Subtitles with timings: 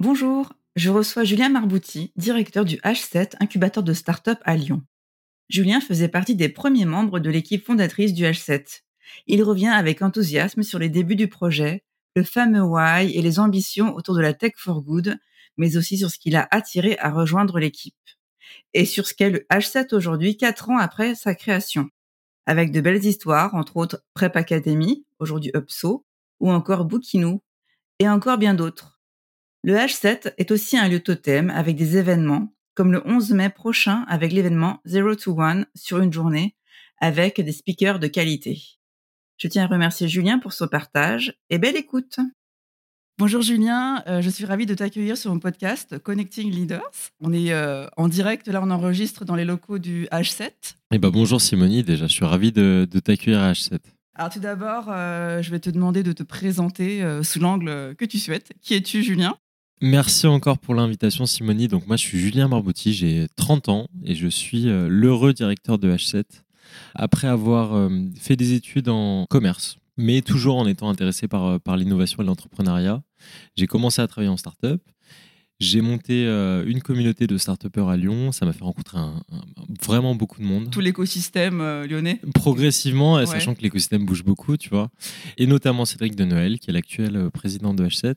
[0.00, 4.84] Bonjour, je reçois Julien Marbouti, directeur du H7, incubateur de start-up à Lyon.
[5.48, 8.82] Julien faisait partie des premiers membres de l'équipe fondatrice du H7.
[9.26, 11.82] Il revient avec enthousiasme sur les débuts du projet,
[12.14, 15.18] le fameux why et les ambitions autour de la tech for good,
[15.56, 17.96] mais aussi sur ce qui l'a attiré à rejoindre l'équipe.
[18.74, 21.88] Et sur ce qu'est le H7 aujourd'hui, quatre ans après sa création.
[22.46, 26.06] Avec de belles histoires, entre autres Prep Academy, aujourd'hui UPSO,
[26.38, 27.42] ou encore Bookinou,
[27.98, 28.97] et encore bien d'autres.
[29.64, 34.04] Le H7 est aussi un lieu totem avec des événements, comme le 11 mai prochain
[34.08, 36.54] avec l'événement Zero to One sur une journée
[37.00, 38.62] avec des speakers de qualité.
[39.36, 42.20] Je tiens à remercier Julien pour son partage et belle écoute.
[43.18, 47.10] Bonjour Julien, euh, je suis ravie de t'accueillir sur mon podcast Connecting Leaders.
[47.20, 50.52] On est euh, en direct, là on enregistre dans les locaux du H7.
[50.92, 53.80] Eh ben, bonjour Simonie, déjà je suis ravi de, t'accueillir à H7.
[54.14, 58.20] Alors tout d'abord, euh, je vais te demander de te présenter sous l'angle que tu
[58.20, 58.52] souhaites.
[58.62, 59.36] Qui es-tu Julien?
[59.80, 61.68] Merci encore pour l'invitation, Simonie.
[61.68, 65.78] Donc, moi, je suis Julien Marbouti, j'ai 30 ans et je suis euh, l'heureux directeur
[65.78, 66.24] de H7
[66.96, 71.58] après avoir euh, fait des études en commerce, mais toujours en étant intéressé par, euh,
[71.60, 73.02] par l'innovation et l'entrepreneuriat.
[73.54, 74.82] J'ai commencé à travailler en start-up.
[75.60, 78.30] J'ai monté une communauté de start-upers à Lyon.
[78.30, 78.98] Ça m'a fait rencontrer
[79.82, 80.70] vraiment beaucoup de monde.
[80.70, 84.88] Tout l'écosystème lyonnais Progressivement, sachant que l'écosystème bouge beaucoup, tu vois.
[85.36, 88.14] Et notamment Cédric de Noël, qui est l'actuel président de H7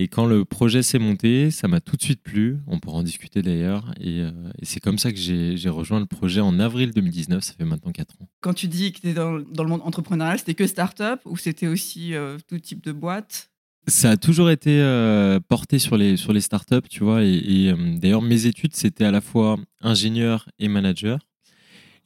[0.00, 2.58] et quand le projet s'est monté, ça m'a tout de suite plu.
[2.66, 3.94] On pourra en discuter d'ailleurs.
[4.00, 4.32] Et, euh,
[4.62, 7.44] c'est comme ça que j'ai rejoint le projet en avril 2019.
[7.44, 8.28] Ça fait maintenant 4 ans.
[8.40, 11.36] Quand tu dis que tu es dans, dans, le monde entrepreneurial, c'était que start-up ou
[11.36, 13.50] c'était aussi euh, tout type de boîte?
[13.86, 17.22] Ça a toujours été euh, porté sur les, sur les startups, tu vois.
[17.22, 21.20] Et, d'ailleurs, mes études, c'était à la fois ingénieur et manager.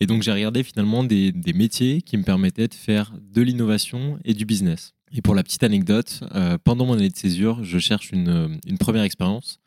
[0.00, 4.18] Et donc, j'ai regardé finalement des, des métiers qui me permettaient de faire de l'innovation
[4.24, 4.94] et du business.
[5.12, 8.78] Et pour la petite anecdote, euh, pendant mon année de césure, je cherche une, une,
[8.78, 9.58] première expérience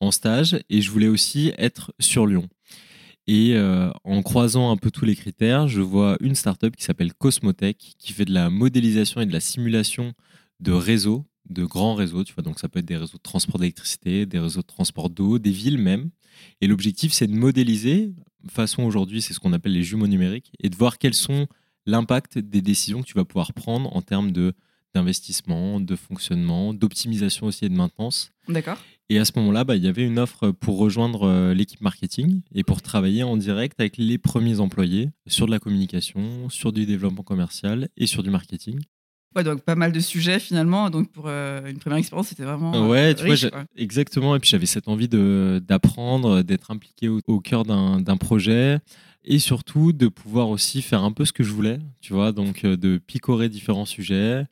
[0.00, 2.48] en stage et je voulais aussi être sur Lyon.
[3.26, 7.12] Et euh, en croisant un peu tous les critères, je vois une startup qui s'appelle
[7.12, 10.14] Cosmotech qui fait de la modélisation et de la simulation
[10.60, 12.24] de réseaux, de grands réseaux.
[12.24, 15.10] Tu vois, donc ça peut être des réseaux de transport d'électricité, des réseaux de transport
[15.10, 16.10] d'eau, des villes même.
[16.62, 18.14] Et l'objectif, c'est de modéliser,
[18.48, 21.46] façon aujourd'hui, c'est ce qu'on appelle les jumeaux numériques, et de voir quels sont
[21.84, 24.54] l'impact des décisions que tu vas pouvoir prendre en termes de
[24.94, 28.30] d'investissement, de fonctionnement, d'optimisation aussi et de maintenance.
[28.48, 28.78] D'accord.
[29.10, 32.42] Et à ce moment-là, bah, il y avait une offre pour rejoindre euh, l'équipe marketing
[32.54, 36.84] et pour travailler en direct avec les premiers employés sur de la communication, sur du
[36.84, 38.80] développement commercial et sur du marketing.
[39.34, 40.90] Ouais, donc pas mal de sujets finalement.
[40.90, 42.74] Donc pour euh, une première expérience, c'était vraiment.
[42.74, 44.36] Euh, ouais, tu vois, exactement.
[44.36, 48.78] Et puis j'avais cette envie d'apprendre, d'être impliqué au, au cœur d'un projet
[49.30, 52.64] et surtout de pouvoir aussi faire un peu ce que je voulais, tu vois, donc
[52.64, 54.46] euh, de picorer différents sujets,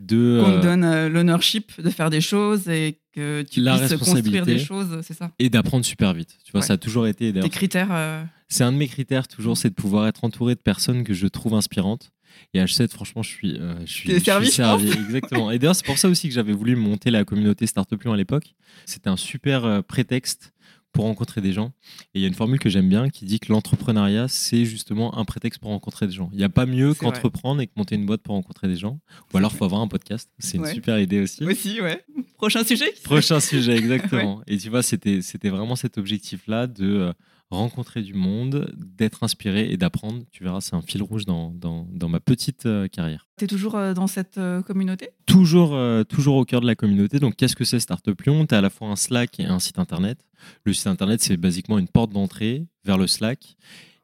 [0.00, 3.98] de qu'on te donne euh, l'ownership de faire des choses et que tu la puisses
[3.98, 5.32] construire des choses, c'est ça.
[5.38, 7.90] Et d'apprendre super vite, tu vois, ça a toujours été des critères.
[7.92, 11.12] Euh, c'est un de mes critères toujours, c'est de pouvoir être entouré de personnes que
[11.12, 12.10] je trouve inspirantes.
[12.54, 15.50] Et H7, franchement, je suis, je suis, servi, servi exactement.
[15.50, 18.16] Et d'ailleurs, c'est pour ça aussi que j'avais voulu monter la communauté Startup Lyon à
[18.16, 18.54] l'époque.
[18.86, 20.54] C'était un super prétexte
[20.92, 21.72] pour rencontrer des gens.
[22.14, 25.16] Et il y a une formule que j'aime bien qui dit que l'entrepreneuriat, c'est justement
[25.18, 26.28] un prétexte pour rencontrer des gens.
[26.32, 29.00] Il n'y a pas mieux qu'entreprendre et que monter une boîte pour rencontrer des gens.
[29.32, 30.30] Ou alors, il faut avoir un podcast.
[30.38, 31.44] C'est une super idée aussi.
[31.44, 32.04] Aussi, ouais.
[32.36, 34.42] Prochain sujet Prochain sujet, exactement.
[34.46, 37.12] Et tu vois, c'était vraiment cet objectif-là de euh,
[37.56, 40.22] rencontrer du monde, d'être inspiré et d'apprendre.
[40.32, 43.28] Tu verras, c'est un fil rouge dans, dans, dans ma petite euh, carrière.
[43.38, 45.10] Tu es toujours euh, dans cette euh, communauté?
[45.26, 47.18] Toujours, toujours au cœur de la communauté.
[47.18, 48.46] Donc, qu'est-ce que c'est Startup Lyon?
[48.46, 50.18] Tu as à la fois un Slack et un site internet.
[50.64, 53.56] Le site internet, c'est basiquement une porte d'entrée vers le Slack.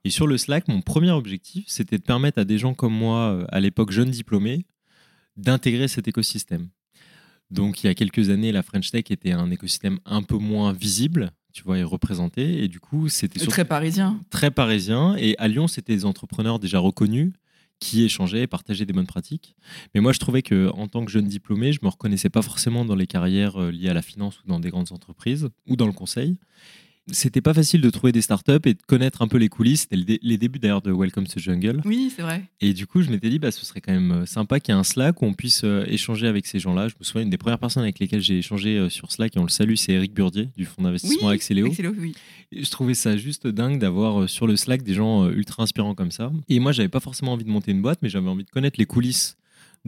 [0.04, 3.44] Et sur le Slack, mon premier objectif, c'était de permettre à des gens comme moi,
[3.50, 4.64] à l'époque jeunes diplômés,
[5.36, 6.68] d'intégrer cet écosystème
[7.50, 10.72] Donc il y a quelques années, la French Tech était un écosystème un peu moins
[10.72, 12.62] visible, tu vois, et représenté.
[12.62, 14.20] Et du coup, c'était très parisien.
[14.30, 15.16] Très parisien.
[15.16, 17.32] Et à Lyon, c'était des entrepreneurs déjà reconnus
[17.80, 19.56] qui échangeaient et partageaient des bonnes pratiques.
[19.94, 22.84] Mais moi, je trouvais que en tant que jeune diplômé, je me reconnaissais pas forcément
[22.84, 25.86] dans les carrières euh, liées à la finance ou dans des grandes entreprises ou dans
[25.86, 26.38] le conseil
[27.10, 29.86] c'était pas facile de trouver des startups et de connaître un peu les coulisses.
[29.90, 31.80] C'était les débuts d'ailleurs de Welcome to Jungle.
[31.84, 32.44] Oui, c'est vrai.
[32.60, 34.76] Et du coup, je m'étais dit, bah, ce serait quand même euh, sympa qu'il y
[34.76, 36.88] ait un Slack où on puisse euh, échanger avec ces gens-là.
[36.88, 39.38] Je me souviens, une des premières personnes avec lesquelles j'ai échangé euh, sur Slack, et
[39.38, 41.72] on le salue, c'est Eric Burdier du fonds d'investissement oui, Axeléo.
[41.98, 42.14] oui.
[42.52, 46.32] je trouvais ça juste dingue d'avoir sur le Slack des gens ultra inspirants comme ça.
[46.48, 48.78] Et moi, j'avais pas forcément envie de monter une boîte, mais j'avais envie de connaître
[48.78, 49.36] les coulisses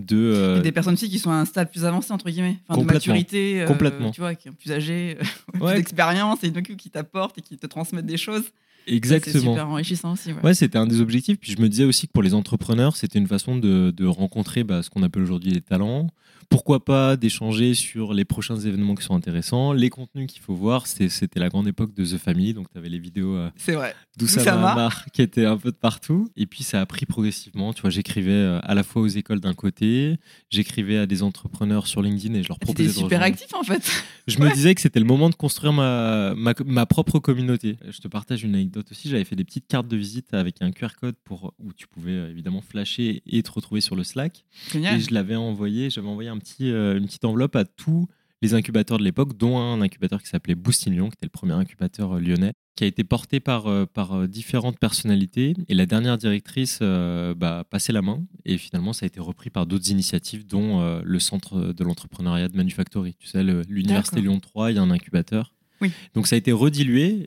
[0.00, 2.81] de euh, des personnes aussi qui sont à un stade plus avancé entre guillemets enfin,
[2.81, 6.75] de maturité euh, complètement tu vois qui sont plus âgées euh, plus d'expérience et donc
[6.76, 8.44] qui t'apportent et qui te transmettent des choses
[8.87, 9.32] Exactement.
[9.32, 10.32] C'est super enrichissant aussi.
[10.43, 11.38] Ouais, c'était un des objectifs.
[11.38, 14.64] Puis je me disais aussi que pour les entrepreneurs, c'était une façon de, de rencontrer
[14.64, 16.08] bah, ce qu'on appelle aujourd'hui les talents,
[16.50, 20.88] pourquoi pas d'échanger sur les prochains événements qui sont intéressants, les contenus qu'il faut voir.
[20.88, 23.94] C'était la grande époque de The Family, donc tu avais les vidéos euh, c'est vrai.
[24.17, 26.29] d'Oussama qui étaient un peu de partout.
[26.37, 27.73] Et puis ça a pris progressivement.
[27.73, 30.17] Tu vois, j'écrivais euh, à la fois aux écoles d'un côté,
[30.50, 33.88] j'écrivais à des entrepreneurs sur LinkedIn et je leur proposais de super actif en fait.
[34.26, 37.76] Je me disais que c'était le moment de construire ma, ma, ma, propre communauté.
[37.88, 39.08] Je te partage une anecdote aussi.
[39.08, 42.11] J'avais fait des petites cartes de visite avec un QR code pour, où tu pouvais
[42.11, 44.44] euh, évidemment flasher et te retrouver sur le Slack.
[44.73, 44.97] Génial.
[44.97, 48.06] Et je l'avais envoyé, j'avais envoyé un euh, une petite enveloppe à tous
[48.42, 51.52] les incubateurs de l'époque, dont un incubateur qui s'appelait Boost Lyon, qui était le premier
[51.52, 55.54] incubateur euh, lyonnais, qui a été porté par, euh, par différentes personnalités.
[55.69, 58.25] Et la dernière directrice bah, passait la main.
[58.46, 62.56] Et finalement, ça a été repris par d'autres initiatives, dont le Centre de l'entrepreneuriat de
[62.56, 63.14] Manufactory.
[63.19, 65.52] Tu sais, l'Université Lyon 3, il y a un incubateur.
[65.80, 65.92] Oui.
[66.14, 67.26] Donc ça a été redilué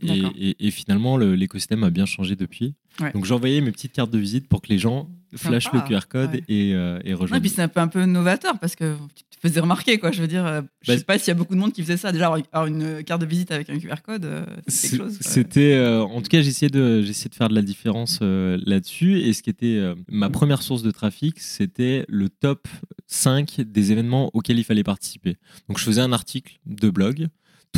[0.59, 2.75] et, finalement l'écosystème a bien changé depuis.
[3.13, 6.41] Donc j'envoyais mes petites cartes de visite pour que les gens flashent le QR code
[6.47, 7.39] et, euh, et rejoignent.
[7.39, 10.11] et puis c'est un peu, un peu novateur parce que tu te faisais remarquer quoi.
[10.11, 11.73] Je veux dire, euh, je ne bah, sais pas s'il y a beaucoup de monde
[11.73, 12.11] qui faisait ça.
[12.11, 15.17] Déjà avoir une carte de visite avec un QR code, euh, c'est quelque chose.
[15.21, 19.19] C'était, en tout cas, j'essayais de, j'essayais de faire de la différence là-dessus.
[19.21, 22.67] Et ce qui était ma première source de trafic, c'était le top
[23.07, 25.38] 5 des événements auxquels il fallait participer.
[25.67, 27.27] Donc je faisais un article de blog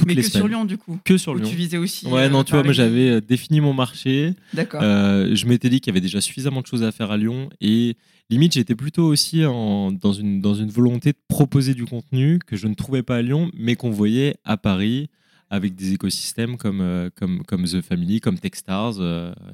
[0.06, 1.00] mais que sur Lyon, du coup.
[1.04, 1.48] Que sur Lyon.
[1.50, 2.08] Tu visais aussi.
[2.08, 4.34] Ouais, non, euh, tu vois, moi j'avais euh, défini mon marché.
[4.54, 4.82] D'accord.
[4.84, 7.50] Euh, je m'étais dit qu'il y avait déjà suffisamment de choses à faire à Lyon.
[7.62, 7.98] Et
[8.30, 12.56] limite, j'étais plutôt aussi en, dans, une, dans une volonté de proposer du contenu que
[12.56, 15.10] je ne trouvais pas à Lyon, mais qu'on voyait à Paris
[15.50, 18.96] avec des écosystèmes comme, comme, comme The Family, comme Techstars,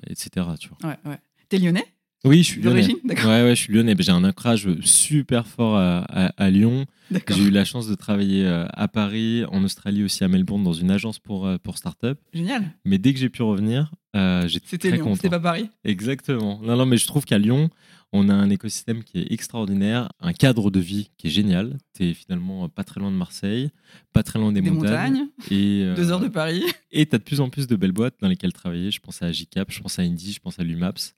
[0.09, 0.47] etc.
[0.59, 0.89] Tu vois.
[0.89, 1.17] Ouais, ouais.
[1.49, 1.85] T'es lyonnais?
[2.23, 2.87] Oui, je suis lyonnais.
[3.03, 3.95] Ouais, ouais, je suis lyonnais.
[3.97, 6.85] J'ai un ancrage super fort à, à, Lyon.
[7.29, 10.73] J'ai eu la chance de travailler euh, à Paris, en Australie aussi, à Melbourne, dans
[10.73, 12.19] une agence pour, euh, pour start-up.
[12.31, 12.71] Génial.
[12.85, 16.59] Mais dès que j'ai pu revenir, euh, j'étais très Lyon, C'était pas Paris Exactement.
[16.61, 17.71] Non, non, mais je trouve qu'à Lyon,
[18.13, 21.77] on a un écosystème qui est extraordinaire, un cadre de vie qui est génial.
[21.95, 23.71] Tu es finalement pas très loin de Marseille,
[24.13, 25.27] pas très loin des, montagnes.
[25.49, 26.63] et, Deux heures de Paris.
[26.91, 28.91] Et tu as de plus en plus de belles boîtes dans lesquelles travailler.
[28.91, 31.15] Je pense à JCap, je pense à Indy, je pense à Lumaps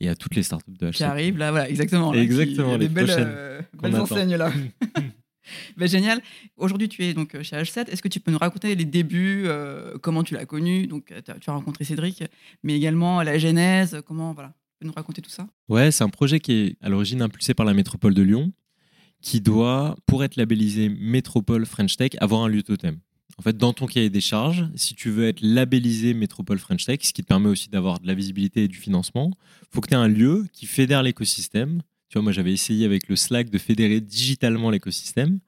[0.00, 0.92] et à toutes les startups de HC.
[0.92, 2.12] Qui arrivent là, voilà, exactement.
[2.12, 4.52] exactement, les des belles, euh, belles enseignes là.
[5.76, 6.20] ben, génial.
[6.56, 7.88] Aujourd'hui, tu es donc chez H7.
[7.90, 10.86] Est-ce que tu peux nous raconter les débuts, euh, comment tu l'as connu?
[10.86, 12.24] Donc, tu as rencontré Cédric,
[12.62, 14.00] mais également la genèse.
[14.06, 15.46] Comment voilà, tu peux nous raconter tout ça?
[15.68, 18.52] Ouais, c'est un projet qui est à l'origine impulsé par la métropole de Lyon,
[19.20, 22.98] qui doit, pour être labellisé Métropole French Tech, avoir un lieu totem.
[23.38, 27.00] En fait, dans ton cahier des charges, si tu veux être labellisé Métropole French Tech,
[27.02, 29.32] ce qui te permet aussi d'avoir de la visibilité et du financement,
[29.72, 31.82] faut que tu aies un lieu qui fédère l'écosystème.
[32.08, 35.40] Tu vois, moi, j'avais essayé avec le Slack de fédérer digitalement l'écosystème.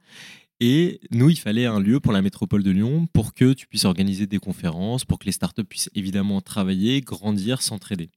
[0.59, 3.85] Et nous, il fallait un lieu pour la métropole de Lyon pour que tu puisses
[3.85, 8.09] organiser des conférences, pour que les startups puissent évidemment travailler, grandir, s'entraider.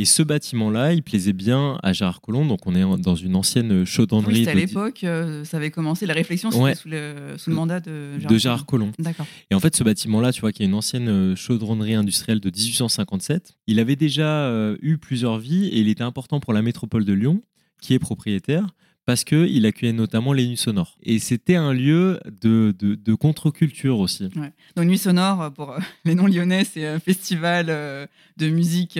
[0.00, 2.46] Et ce bâtiment-là, il plaisait bien à Gérard Collomb.
[2.46, 4.42] Donc, on est dans une ancienne chaudronnerie.
[4.42, 6.06] Oui, à l'époque, euh, ça avait commencé.
[6.06, 8.92] La réflexion, c'était sous, le, sous, le, mandat de Gérard, de Gérard Collomb.
[9.00, 9.26] D'accord.
[9.50, 12.48] Et en fait, ce bâtiment-là, tu vois, qui est une ancienne euh, chaudronnerie industrielle de
[12.48, 17.04] 1857, il avait déjà euh, eu plusieurs vies et il était important pour la métropole
[17.04, 17.42] de Lyon,
[17.82, 18.68] qui est propriétaire,
[19.04, 20.96] parce qu'il accueillait notamment les nuits sonores.
[21.02, 24.28] Et c'était un lieu de, de, de contre-culture aussi.
[24.36, 24.52] Ouais.
[24.76, 25.74] Donc, Nuit sonore, pour
[26.04, 28.96] les non-lyonnais, c'est un festival de musique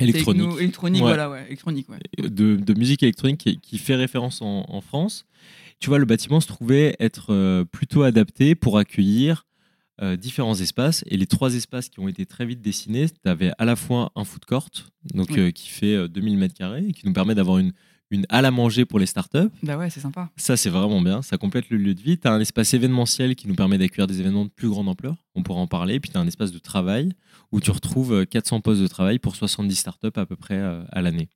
[0.00, 0.58] électronique.
[0.58, 1.98] électronique, voilà, ouais, électronique, ouais.
[2.18, 5.26] De, de, musique électronique qui, fait référence en, en, France.
[5.80, 9.46] Tu vois, le bâtiment se trouvait être euh, plutôt adapté pour accueillir
[10.00, 11.04] euh, différents espaces.
[11.08, 14.12] Et les trois espaces qui ont été très vite dessinés, tu avais à la fois
[14.14, 14.68] un food court,
[15.14, 17.72] donc, euh, qui fait 2000 mètres carrés, et qui nous permet d'avoir une,
[18.12, 19.48] une halle à manger pour les startups.
[19.62, 20.30] Bah ouais, c'est sympa.
[20.36, 21.22] Ça, c'est vraiment bien.
[21.22, 22.18] Ça complète le lieu de vie.
[22.18, 25.16] Tu as un espace événementiel qui nous permet d'accueillir des événements de plus grande ampleur.
[25.34, 25.98] On pourra en parler.
[25.98, 27.12] Puis tu as un espace de travail
[27.50, 30.82] où tu retrouves 400 euh, postes de travail pour 70 startups à peu près euh,
[30.90, 31.28] à l'année.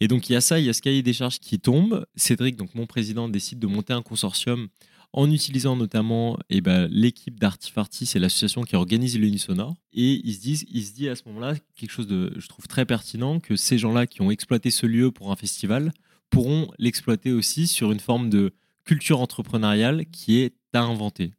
[0.00, 2.06] Et donc il y a ça, il y a ce cahier des charges qui tombe.
[2.16, 4.68] Cédric, donc mon président, décide de monter un consortium
[5.12, 9.74] en utilisant notamment eh ben, l'équipe d'Artifarty, c'est l'association qui organise l'Unisonore.
[9.92, 12.66] Et ils se, disent, ils se dit à ce moment-là quelque chose de, je trouve,
[12.66, 15.92] très pertinent, que ces gens-là qui ont exploité ce lieu pour un festival
[16.30, 18.54] pourront l'exploiter aussi sur une forme de
[18.84, 21.32] culture entrepreneuriale qui est à inventer.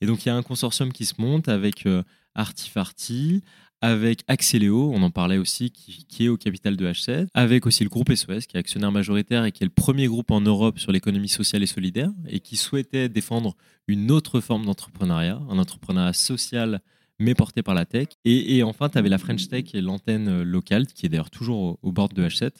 [0.00, 2.02] Et donc il y a un consortium qui se monte avec euh,
[2.34, 3.42] Artifarty,
[3.80, 7.90] avec Axeléo, on en parlait aussi, qui, est au capital de H7, avec aussi le
[7.90, 10.92] groupe SOS, qui est actionnaire majoritaire et qui est le premier groupe en Europe sur
[10.92, 13.56] l'économie sociale et solidaire, et qui souhaitait défendre
[13.86, 16.80] une autre forme d'entrepreneuriat, un entrepreneuriat social
[17.18, 18.08] mais porté par la tech.
[18.24, 21.78] Et, enfin, tu avais la French Tech et l'antenne euh, locale, qui est d'ailleurs toujours
[21.82, 22.52] au, bord de H7,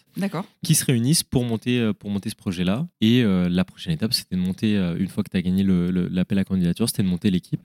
[0.64, 2.88] qui se réunissent pour monter, euh, pour monter ce projet-là.
[3.00, 6.38] Et euh, la prochaine étape, c'était de monter, une fois que tu as gagné l'appel
[6.38, 7.60] à candidature, c'était de monter l'équipe.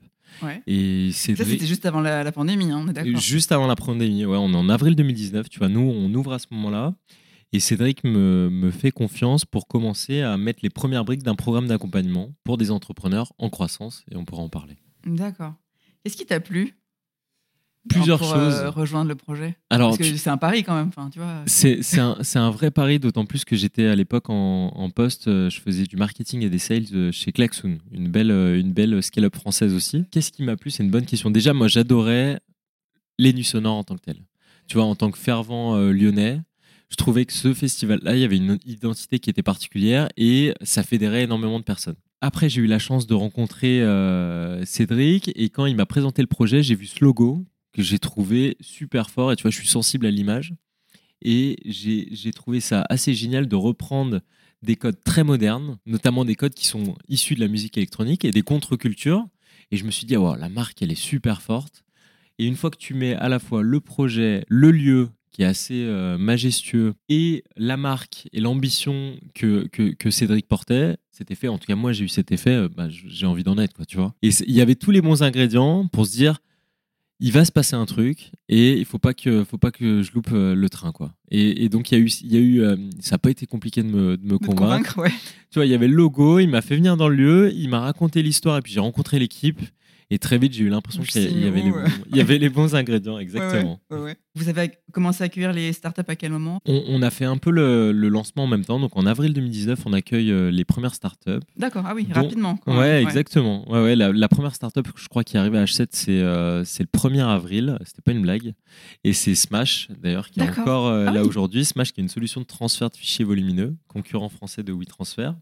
[0.66, 3.20] Et ça, c'était juste avant la, pandémie, hein, on est d'accord.
[3.20, 5.48] Juste avant la pandémie, ouais, on est en avril 2019.
[5.48, 6.94] Tu vois, nous, on ouvre à ce moment-là.
[7.52, 11.68] Et Cédric me, me, fait confiance pour commencer à mettre les premières briques d'un programme
[11.68, 14.04] d'accompagnement pour des entrepreneurs en croissance.
[14.10, 14.76] Et on pourra en parler.
[15.06, 15.54] D'accord.
[16.02, 16.74] Qu'est-ce qui t'a plu?
[17.88, 18.54] Plusieurs pour, choses.
[18.54, 20.90] Euh, rejoindre le projet Alors, Parce que c'est un pari quand même.
[21.10, 21.42] tu vois.
[21.46, 25.50] C'est, un, un, vrai pari, d'autant plus que j'étais à l'époque en, en, poste, euh,
[25.50, 29.36] je faisais du marketing et des sales euh, chez Klaxoon, une belle, une belle scale-up
[29.36, 30.04] française aussi.
[30.10, 30.70] Qu'est-ce qui m'a plu?
[30.70, 31.30] C'est une bonne question.
[31.30, 32.40] Déjà, moi, j'adorais
[33.18, 34.16] les nuits sonores en tant que tel.
[34.66, 36.40] Tu vois, en tant que fervent lyonnais,
[36.90, 40.82] je trouvais que ce festival-là, il y avait une identité qui était particulière et ça
[40.82, 41.96] fédérait énormément de personnes.
[42.22, 43.82] Après, j'ai eu la chance de rencontrer
[44.64, 48.56] Cédric et quand il m'a présenté le projet, j'ai vu ce logo que j'ai trouvé
[48.60, 49.32] super fort.
[49.32, 50.54] Et tu vois, je suis sensible à l'image.
[51.20, 54.20] Et j'ai trouvé ça assez génial de reprendre
[54.62, 58.30] des codes très modernes, notamment des codes qui sont issus de la musique électronique et
[58.30, 59.26] des contre-cultures.
[59.70, 61.84] Et je me suis dit, oh, la marque, elle est super forte.
[62.38, 65.46] Et une fois que tu mets à la fois le projet, le lieu, qui est
[65.46, 71.48] assez euh, majestueux, et la marque et l'ambition que, que, Cédric portait, c'était fait.
[71.48, 73.84] En tout cas, moi, j'ai eu cet effet, euh, bah, j'ai envie d'en être, quoi,
[73.84, 74.14] tu vois.
[74.22, 76.38] Et il y avait tous les bons ingrédients pour se dire,
[77.20, 80.12] il va se passer un truc et il faut pas que faut pas que je
[80.12, 81.14] loupe euh, le train quoi.
[81.30, 83.46] Et, donc il y a eu il y a eu euh, ça n'a pas été
[83.46, 85.00] compliqué de me, de me convaincre.
[85.50, 87.68] Tu vois, il y avait le logo, il m'a fait venir dans le lieu, il
[87.68, 89.60] m'a raconté l'histoire et puis j'ai rencontré l'équipe
[90.14, 92.48] et très vite, j'ai eu l'impression qu'il y, avait les bons, il y avait les
[92.48, 93.80] bons ingrédients, exactement.
[94.36, 96.60] Vous avez commencé à accueillir les startups à quel moment?
[96.66, 98.78] On, a fait un peu le, lancement en même temps.
[98.78, 101.40] Donc en avril 2019, on accueille euh, les premières startups.
[101.56, 102.60] D'accord, ah oui, rapidement.
[102.68, 103.68] Ouais, exactement.
[103.68, 106.86] Ouais, ouais, la, première startup, je crois, qui est arrivée à H7, c'est euh, le
[106.86, 107.76] 1er avril.
[107.84, 108.54] C'était pas une blague.
[109.02, 111.64] Et c'est Smash, d'ailleurs, qui est encore euh, ah là aujourd'hui.
[111.64, 115.32] Smash, qui est une solution de transfert de fichiers volumineux, concurrent français de WeTransfer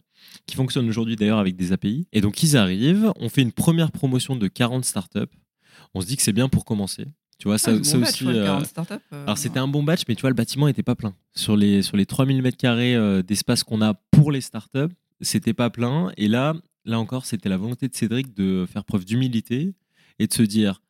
[0.46, 2.06] qui fonctionne aujourd'hui d'ailleurs avec des API.
[2.12, 5.20] Et donc ils arrivent, on fait une première promotion de 40 startups.
[5.94, 7.06] On se dit que c'est bien pour commencer.
[7.38, 8.24] Tu vois, ça, ça aussi.
[8.24, 11.12] Euh, euh, alors c'était un bon batch, mais tu vois, le bâtiment n'était pas plein.
[11.34, 15.68] Sur les, sur les 3000 m2 euh, d'espace qu'on a pour les startups, c'était pas
[15.68, 16.12] plein.
[16.16, 19.74] Et là, là encore, c'était la volonté de Cédric de faire preuve d'humilité
[20.20, 20.82] et de se dire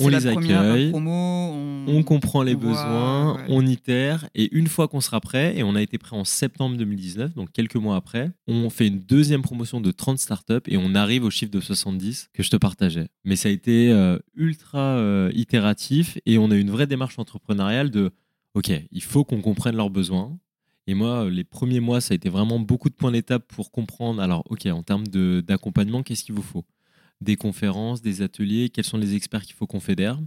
[0.00, 2.02] on les accueille, on...
[2.02, 5.98] comprend les besoins, on itère, et une fois qu'on sera prêt, et on a été
[5.98, 10.18] prêt en septembre 2019, donc quelques mois après, on fait une deuxième promotion de 30
[10.18, 13.08] startups et on arrive au chiffre de 70 que je te partageais.
[13.24, 17.18] Mais ça a été euh, ultra euh, itératif et on a eu une vraie démarche
[17.18, 18.10] entrepreneuriale de
[18.54, 20.36] OK, il faut qu'on comprenne leurs besoins.
[20.86, 24.20] Et moi, les premiers mois, ça a été vraiment beaucoup de points d'étape pour comprendre.
[24.20, 26.64] Alors, OK, en termes d'accompagnement, qu'est-ce qu'il vous faut?
[27.20, 30.18] Des conférences, des ateliers, quels sont les experts qu'il faut qu'on fédère.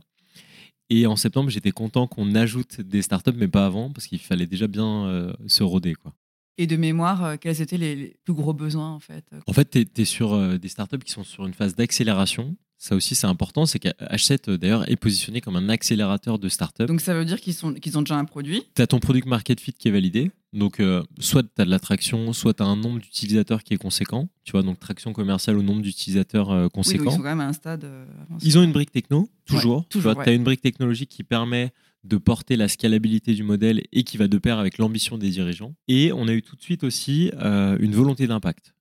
[0.89, 4.45] Et en septembre, j'étais content qu'on ajoute des startups, mais pas avant, parce qu'il fallait
[4.45, 5.95] déjà bien euh, se roder.
[5.95, 6.13] Quoi.
[6.57, 9.25] Et de mémoire, euh, quels étaient les, plus gros besoins en fait?
[9.47, 12.55] En fait, tu es, sur euh, des startups qui sont sur une phase d'accélération.
[12.83, 13.65] Ça aussi, c'est important.
[13.65, 16.85] C'est qu'H7, d'ailleurs, est positionné comme un accélérateur de startups.
[16.85, 19.61] Donc, ça veut dire qu'ils qu'ils ont déjà un produit Tu as ton product market
[19.61, 20.31] fit qui est validé.
[20.51, 23.73] Donc, euh, soit tu as de la traction, soit tu as un nombre d'utilisateurs qui
[23.73, 24.27] est conséquent.
[24.43, 27.05] Tu vois, donc traction commerciale au nombre d'utilisateurs euh, conséquent.
[27.05, 27.85] ils sont quand même à un stade.
[27.85, 28.05] Euh,
[28.41, 29.87] ils ont une brique techno, toujours.
[29.87, 31.71] tu as une brique technologique qui permet
[32.03, 35.73] de porter la scalabilité du modèle et qui va de pair avec l'ambition des dirigeants.
[35.87, 38.73] Et on a eu tout de suite aussi une volonté d'impact.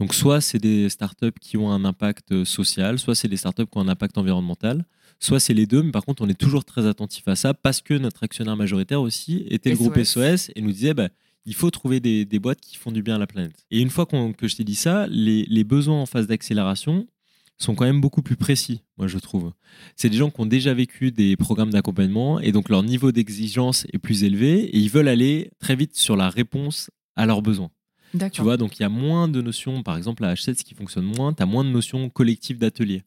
[0.00, 3.66] Donc soit c'est des startups qui ont un impact euh, social, soit c'est des startups
[3.66, 4.84] qui ont un impact environnemental,
[5.20, 7.80] soit c'est les deux, mais par contre on est toujours très attentif à ça parce
[7.80, 11.08] que notre actionnaire majoritaire aussi était le groupe SOS et nous disait bah,
[11.46, 13.66] il faut trouver des, boîtes qui font du bien à la planète.
[13.70, 17.06] Et une fois que je t'ai dit ça, les, les besoins en phase d'accélération
[17.58, 19.52] sont quand même beaucoup plus précis, moi je trouve.
[19.94, 23.86] C'est des gens qui ont déjà vécu des programmes d'accompagnement et donc leur niveau d'exigence
[23.92, 27.70] est plus élevé et ils veulent aller très vite sur la réponse à leurs besoins.
[28.32, 30.74] Tu vois, donc il y a moins de notions, par exemple à H7, ce qui
[30.74, 33.02] fonctionne moins, tu as moins de notions collectives d'atelier.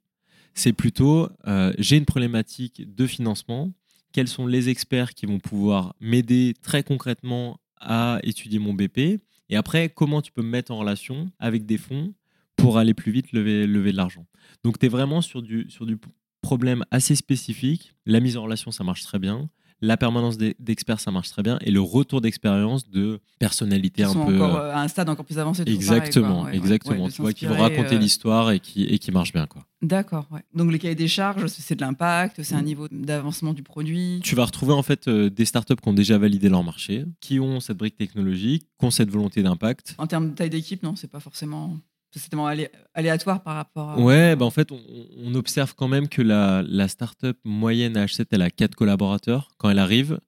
[0.53, 3.71] C'est plutôt, euh, j'ai une problématique de financement,
[4.11, 9.55] quels sont les experts qui vont pouvoir m'aider très concrètement à étudier mon BP, et
[9.55, 12.13] après, comment tu peux me mettre en relation avec des fonds
[12.55, 14.25] pour aller plus vite lever, lever de l'argent?
[14.63, 15.97] Donc, tu es vraiment sur du, sur du
[16.41, 17.93] problème assez spécifique.
[18.05, 19.49] La mise en relation, ça marche très bien
[19.81, 24.35] la permanence d'experts, ça marche très bien, et le retour d'expérience de personnalité un peu.
[24.35, 25.63] Encore euh, à un stade encore plus avancé.
[25.67, 27.09] Exactement, exactement.
[27.09, 29.63] tu vois, qui vont raconter euh, l'histoire et qui, et qui marche bien, quoi.
[29.83, 30.41] D'accord, ouais.
[30.55, 34.19] Donc les cahiers des charges, c'est de l'impact, c'est un niveau d'avancement du produit.
[34.23, 37.39] Tu vas retrouver en fait euh, des startups qui ont déjà validé leur marché, qui
[37.39, 39.93] ont cette brique technologique, qui ont cette volonté d'impact.
[39.99, 41.77] En termes de taille d'équipe, non, c'est pas forcément
[42.11, 42.47] c'est tellement
[42.93, 43.99] aléatoire par rapport à...
[43.99, 48.25] Ouais, bah en fait, on, observe quand même que la, la startup moyenne à H7,
[48.31, 50.19] elle a 4 collaborateurs quand elle arrive.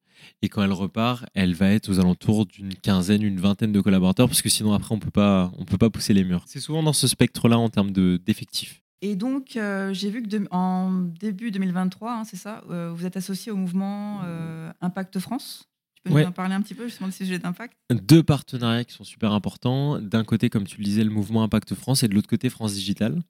[0.41, 4.27] Et quand elle repart, elle va être aux alentours d'une quinzaine, une vingtaine de collaborateurs,
[4.27, 6.43] parce que sinon, après, on peut pas, on peut pas pousser les murs.
[6.45, 8.81] C'est souvent dans ce spectre-là en termes d'effectifs.
[9.01, 13.17] et donc, euh, j'ai vu que en début 2023, hein, c'est ça, euh, vous êtes
[13.17, 15.68] associé au mouvement euh, Impact France?
[16.05, 17.77] Tu peux nous en parler un petit peu justement de ces sujets d'impact?
[17.91, 19.99] Deux partenariats qui sont super importants.
[19.99, 22.73] D'un côté, comme tu le disais, le mouvement Impact France et de l'autre côté, France
[22.73, 23.21] Digital.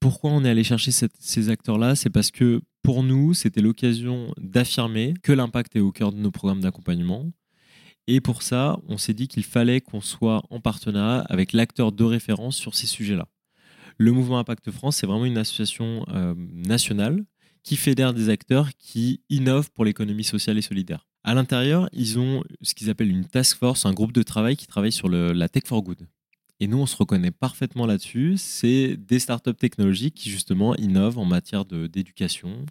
[0.00, 1.96] Pourquoi on est allé chercher ces acteurs-là?
[1.96, 6.30] C'est parce que pour nous, c'était l'occasion d'affirmer que l'impact est au cœur de nos
[6.30, 7.32] programmes d'accompagnement.
[8.06, 12.04] Et pour ça, on s'est dit qu'il fallait qu'on soit en partenariat avec l'acteur de
[12.04, 13.26] référence sur ces sujets-là.
[13.96, 17.24] Le mouvement Impact France, c'est vraiment une association euh, nationale
[17.64, 21.07] qui fédère des acteurs qui innovent pour l'économie sociale et solidaire.
[21.28, 24.66] À l'intérieur, ils ont ce qu'ils appellent une task force, un groupe de travail qui
[24.66, 26.08] travaille sur la tech for good.
[26.58, 28.36] Et nous, on se reconnaît parfaitement là-dessus.
[28.38, 32.64] C'est des startups technologiques qui, justement, innovent en matière d'éducation,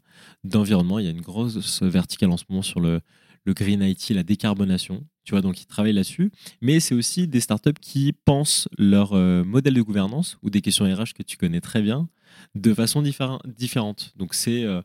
[0.44, 0.98] d'environnement.
[0.98, 3.00] Il y a une grosse verticale en ce moment sur le,
[3.46, 5.06] green IT, la décarbonation.
[5.24, 6.32] Tu vois, donc ils travaillent là-dessus.
[6.60, 10.86] Mais c'est aussi des startups qui pensent leur euh, modèle de gouvernance ou des questions
[10.86, 12.10] RH que tu connais très bien
[12.56, 14.14] de façon différente.
[14.16, 14.82] Donc c'est euh,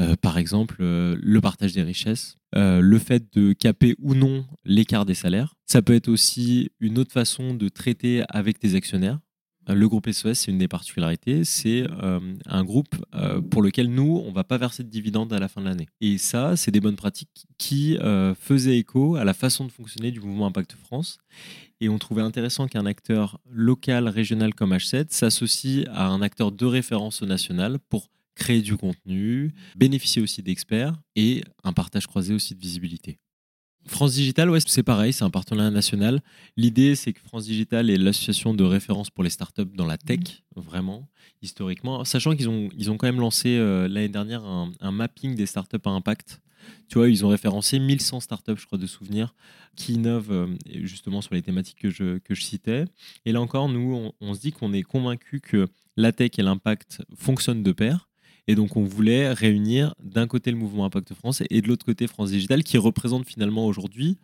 [0.00, 5.14] euh, par exemple le partage des richesses, le fait de caper ou non l'écart des
[5.14, 5.54] salaires.
[5.66, 9.18] Ça peut être aussi une autre façon de traiter avec tes actionnaires.
[9.68, 11.86] Le groupe SOS, c'est une des particularités, c'est
[12.46, 12.96] un groupe
[13.50, 15.86] pour lequel nous, on ne va pas verser de dividendes à la fin de l'année.
[16.00, 17.96] Et ça, c'est des bonnes pratiques qui
[18.40, 21.18] faisaient écho à la façon de fonctionner du mouvement Impact France
[21.80, 26.66] et on trouvait intéressant qu'un acteur local, régional comme H7 s'associe à un acteur de
[26.66, 32.54] référence au national pour créer du contenu, bénéficier aussi d'experts et un partage croisé aussi
[32.54, 33.18] de visibilité.
[33.86, 36.20] France Digital, ouais, c'est pareil, c'est un partenariat national.
[36.56, 40.44] L'idée, c'est que France Digital est l'association de référence pour les startups dans la tech,
[40.54, 41.08] vraiment,
[41.42, 42.04] historiquement.
[42.04, 45.46] Sachant qu'ils ont, ils ont quand même lancé euh, l'année dernière un, un, mapping des
[45.46, 46.40] startups à impact
[46.88, 49.34] tu vois, ils ont référencé 1100 startups, je crois, de souvenirs,
[49.76, 52.84] qui innovent euh, justement sur les thématiques que je, que je citais.
[53.24, 57.02] Et là encore, nous, on, se dit qu'on est convaincu que la tech et l'impact
[57.16, 58.08] fonctionnent de pair.
[58.48, 62.06] Et donc, on voulait réunir d'un côté le mouvement Impact France et de l'autre côté
[62.06, 64.18] France Digital, qui représente finalement aujourd'hui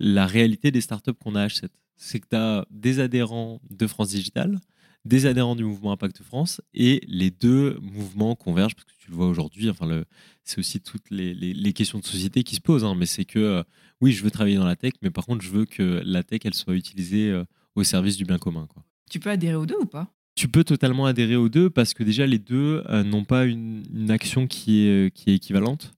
[0.00, 1.68] la réalité des startups qu'on a à H7.
[1.96, 4.60] C'est que tu as des adhérents de France Digital,
[5.04, 9.16] des adhérents du mouvement Impact France et les deux mouvements convergent parce que tu le
[9.16, 9.68] vois aujourd'hui.
[9.70, 10.02] Enfin,
[10.44, 12.84] c'est aussi toutes les, questions de société qui se posent.
[12.84, 13.62] Hein, mais c'est que euh,
[14.00, 16.40] oui, je veux travailler dans la tech, mais par contre, je veux que la tech
[16.44, 18.66] elle soit utilisée euh, au service du bien commun.
[19.10, 20.10] Tu peux adhérer aux deux ou pas?
[20.34, 24.10] Tu peux totalement adhérer aux deux parce que déjà les deux euh, n'ont pas une,
[24.10, 25.92] action qui est, qui est équivalente.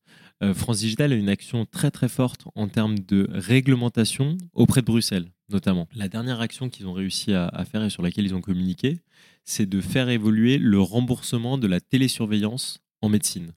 [0.52, 5.30] France Digital a une action très très forte en termes de réglementation auprès de Bruxelles
[5.48, 5.88] notamment.
[5.94, 9.00] La dernière action qu'ils ont réussi à, faire et sur laquelle ils ont communiqué,
[9.44, 13.52] c'est de faire évoluer le remboursement de la télésurveillance en médecine.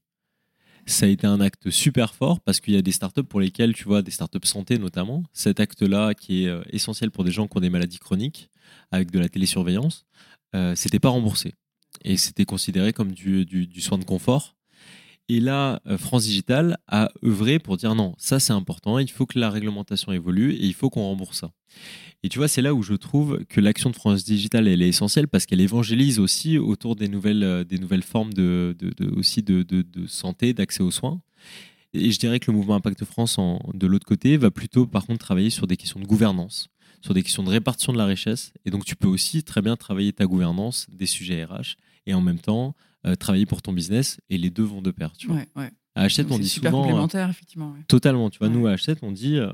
[0.85, 3.73] Ça a été un acte super fort parce qu'il y a des startups pour lesquelles,
[3.73, 7.47] tu vois, des startups santé notamment, cet acte-là qui est euh, essentiel pour des gens
[7.47, 8.49] qui ont des maladies chroniques
[8.91, 10.05] avec de la télésurveillance,
[10.55, 11.53] euh, c'était pas remboursé.
[12.03, 14.55] Et c'était considéré comme du, soin de confort
[15.31, 19.27] et là, euh, France Digital a œuvré pour dire non, ça c'est important, il faut
[19.27, 21.51] que la réglementation évolue et il faut qu'on rembourse ça.
[22.23, 24.89] Et tu vois, c'est là où je trouve que l'action de France Digital elle est
[24.89, 28.75] essentielle parce qu'elle évangélise aussi autour des nouvelles, euh, des nouvelles formes de,
[29.15, 31.21] aussi de, santé, d'accès aux soins.
[31.93, 33.38] Et je dirais que le mouvement Impact France,
[33.73, 36.69] de l'autre côté, va plutôt par contre travailler sur des questions de gouvernance,
[37.01, 38.53] sur des questions de répartition de la richesse.
[38.65, 42.21] Et donc tu peux aussi très bien travailler ta gouvernance, des sujets RH, et en
[42.21, 45.13] même temps euh, travailler pour ton business et les deux vont de pair.
[45.17, 45.41] Tu vois.
[45.95, 46.83] À H7, on dit super souvent.
[46.83, 47.75] Euh, complémentaire, effectivement.
[47.88, 48.29] Totalement.
[48.29, 49.51] Tu vois, nous, à H7, on dit euh,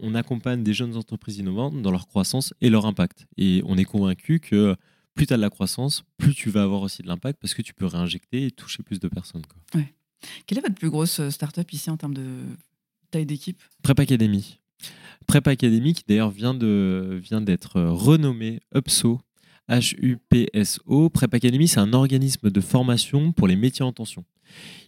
[0.00, 3.26] on accompagne des jeunes entreprises innovantes dans leur croissance et leur impact.
[3.36, 4.76] Et on est convaincu que
[5.14, 7.62] plus tu as de la croissance, plus tu vas avoir aussi de l'impact parce que
[7.62, 9.42] tu peux réinjecter et toucher plus de personnes.
[9.46, 9.82] Quoi.
[10.46, 12.26] Quelle est votre plus grosse startup ici en termes de
[13.10, 13.62] taille d'équipe?
[13.82, 14.58] Prep Academy.
[15.26, 19.20] Prep Academy qui d'ailleurs vient d'être vient renommé UPSO
[19.68, 21.10] H-U-P-S-O.
[21.10, 24.24] Prep Academy, c'est un organisme de formation pour les métiers en tension.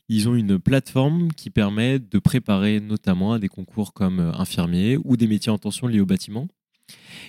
[0.09, 4.99] Ils ont une plateforme qui permet de préparer notamment à des concours comme euh, infirmier
[5.05, 6.49] ou des métiers en tension liés au bâtiment.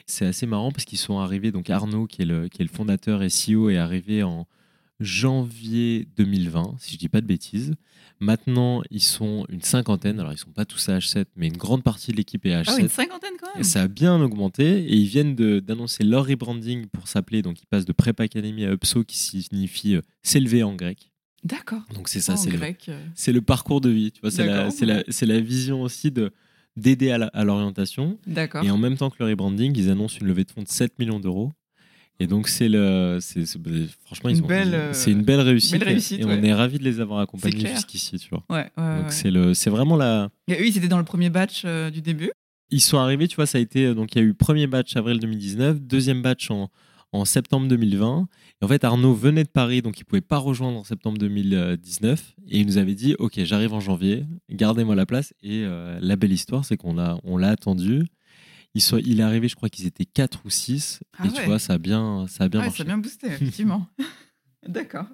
[0.08, 2.72] C'est assez marrant parce qu'ils sont arrivés, donc Arnaud, qui est, le, qui est le
[2.72, 4.48] fondateur et CEO, est arrivé en
[5.02, 7.76] janvier 2020, si je dis pas de bêtises.
[8.20, 10.20] Maintenant, ils sont une cinquantaine.
[10.20, 12.62] Alors, ils sont pas tous à H7, mais une grande partie de l'équipe est à
[12.62, 12.66] H7.
[12.68, 13.62] Ah oui, une cinquantaine quand même.
[13.62, 17.42] Et ça a bien augmenté et ils viennent d'annoncer leur rebranding pour s'appeler.
[17.42, 21.12] Donc, ils passent de Prep Academy à Upso qui signifie euh, s'élever en grec.
[21.44, 21.82] D'accord.
[21.96, 24.12] Donc, c'est ça, En c'est le, euh, le parcours de vie.
[24.12, 26.32] Tu vois, c'est la, vision aussi de
[26.78, 28.18] d'aider à l'orientation.
[28.28, 28.64] D'accord.
[28.64, 31.00] Et en même temps que le rebranding, ils annoncent une levée de fonds de 7
[31.00, 31.52] millions d'euros.
[32.22, 33.18] Et donc, c'est le.
[33.20, 33.72] c'est- c'est- bah,
[34.06, 35.80] franchement, ils Une ont- belle, euh, c'est une belle réussite.
[35.80, 36.46] belle réussite, et on ouais.
[36.46, 37.76] est ravis de les avoir accompagnés clair.
[37.76, 38.44] jusqu'ici, tu vois.
[38.50, 40.30] Ouais, ouais, Donc, c'est le- c'est vraiment la.
[40.48, 42.32] Et eux, ils étaient dans le premier batch euh, du début.
[42.70, 43.86] Ils sont arrivés, tu vois, ça a été.
[43.88, 46.70] euh, Donc, il y a eu premier batch avril 2019, deuxième batch en,
[47.12, 48.28] en septembre 2020.
[48.62, 52.34] Et en fait, Arnaud venait de Paris, donc il pouvait pas rejoindre en septembre 2019.
[52.50, 55.34] Et il nous avait dit Ok, j'arrive en janvier, gardez-moi la place.
[55.42, 58.04] Et euh, la belle histoire, c'est qu'on l'a on l'a attendu.
[58.74, 61.02] Il, soit, il est arrivé, je crois qu'ils étaient 4 ou 6.
[61.18, 61.34] Ah et ouais.
[61.36, 62.78] tu vois, ça a bien, ça a bien ouais, marché.
[62.78, 63.88] ça a bien boosté, effectivement.
[64.68, 65.08] D'accord.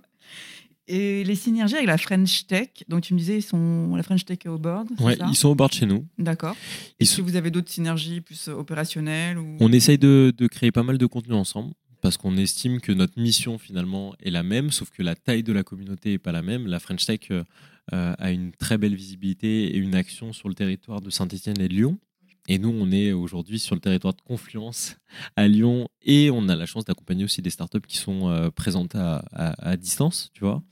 [0.89, 4.23] Et les synergies avec la French Tech, donc tu me disais, ils sont la French
[4.23, 6.05] Tech est au board, ça ils sont au bord de chez nous.
[6.17, 6.55] D'accord.
[6.99, 9.57] Est-ce sont- que vous avez d'autres synergies plus opérationnelles ou...
[9.59, 13.19] On essaye de, de créer pas mal de contenu ensemble parce qu'on estime que notre
[13.19, 16.41] mission finalement est la même, sauf que la taille de la communauté n'est pas la
[16.41, 16.67] même.
[16.67, 17.43] La French Tech euh,
[17.91, 21.67] euh, a une très belle visibilité et une action sur le territoire de Saint-Etienne et
[21.67, 21.97] de Lyon.
[22.47, 24.95] Et nous, on est aujourd'hui sur le territoire de Confluence
[25.35, 28.95] à Lyon et on a la chance d'accompagner aussi des startups qui sont euh, présentes
[28.95, 30.63] à, distance, tu vois.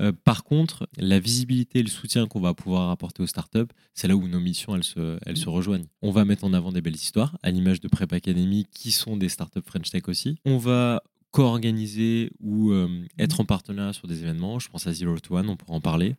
[0.00, 4.08] Euh, par contre, la visibilité et le soutien qu'on va pouvoir apporter aux startups, c'est
[4.08, 5.86] là où nos missions elles se, elles se rejoignent.
[6.00, 9.16] On va mettre en avant des belles histoires, à l'image de Prep Academy, qui sont
[9.16, 10.38] des startups French Tech aussi.
[10.44, 11.02] On va
[11.32, 14.58] co-organiser ou euh, être en partenariat sur des événements.
[14.58, 16.14] Je pense à Zero to One, on pourra en parler.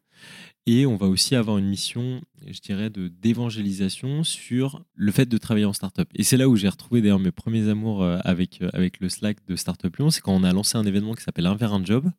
[0.65, 5.37] Et on va aussi avoir une mission, je dirais, de d'évangélisation sur le fait de
[5.37, 6.07] travailler en startup.
[6.15, 9.09] Et c'est là où j'ai retrouvé d'ailleurs mes premiers amours euh, avec, euh, avec le
[9.09, 10.09] Slack de Startup Lyon.
[10.09, 12.09] C'est quand on a lancé un événement qui s'appelle Un vers un job.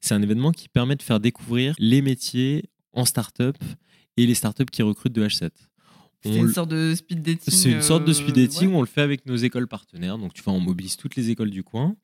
[0.00, 3.56] C'est un événement qui permet de faire découvrir les métiers en startup
[4.16, 5.50] et les startups qui recrutent de H7.
[6.24, 7.54] C'est On une sorte de speed dating.
[7.54, 8.68] c'est une sorte de speed euh, dating.
[8.68, 8.74] ouais.
[8.74, 10.18] On le fait avec nos écoles partenaires.
[10.18, 11.94] Donc, tu vois, on mobilise toutes les écoles du coin.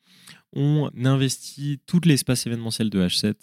[0.53, 3.35] On investit tout l'espace événementiel de H7.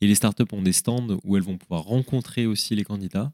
[0.00, 3.32] Et les startups ont des stands où elles vont pouvoir rencontrer aussi les candidats.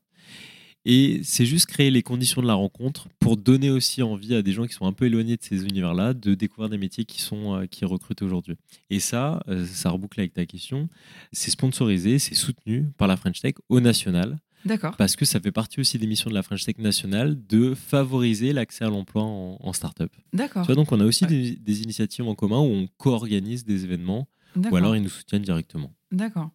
[0.85, 4.51] Et c'est juste créer les conditions de la rencontre pour donner aussi envie à des
[4.53, 7.55] gens qui sont un peu éloignés de ces univers-là de découvrir des métiers qui sont
[7.55, 8.57] euh, qui recrutent aujourd'hui.
[8.91, 10.89] Et ça, euh, ça reboucle avec ta question.
[11.31, 14.97] C'est sponsorisé, c'est soutenu par la French Tech au national D'accord.
[14.97, 18.53] parce que ça fait partie aussi des missions de la French Tech nationale de favoriser
[18.53, 20.13] l'accès à l'emploi en, en start-up.
[20.33, 20.63] D'accord.
[20.63, 21.31] Tu vois, donc on a aussi Ouais.
[21.31, 25.43] des, des initiatives en commun où on co-organise des événements ou alors ils nous soutiennent
[25.43, 25.93] directement.
[26.11, 26.51] D'accord.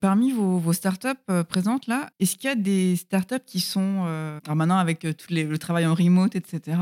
[0.00, 4.04] Parmi vos, vos startups euh, présentes là, est-ce qu'il y a des startups qui sont,
[4.06, 6.78] euh, alors maintenant avec euh, tout les- le travail en remote, etc.,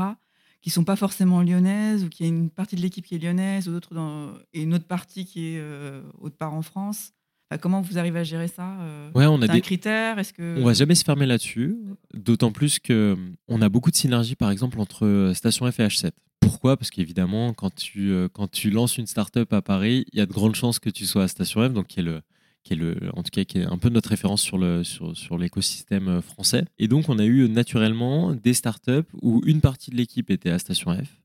[0.61, 3.67] qui sont pas forcément lyonnaises ou qui a une partie de l'équipe qui est lyonnaise
[3.67, 7.13] ou d'autres et une autre partie qui est euh, autre part en France?
[7.59, 10.65] Comment vous arrivez à gérer ça euh, Ouais, on a un critère Est-ce que On
[10.65, 11.77] va jamais se fermer là-dessus,
[12.13, 15.87] d'autant plus que on a beaucoup de synergies, par exemple, entre euh, Station F et
[15.87, 16.11] H7.
[16.39, 16.77] Pourquoi?
[16.77, 20.25] Parce qu'évidemment, quand tu, euh, quand tu lances une startup à Paris, il y a
[20.25, 22.21] de grandes chances que tu sois à Station F, donc qui est le,
[22.63, 25.15] qui est le, en tout cas, qui est un peu notre référence sur le, sur,
[25.15, 26.65] sur l'écosystème français.
[26.79, 30.59] Et donc, on a eu naturellement des startups où une partie de l'équipe était à
[30.59, 31.20] Station F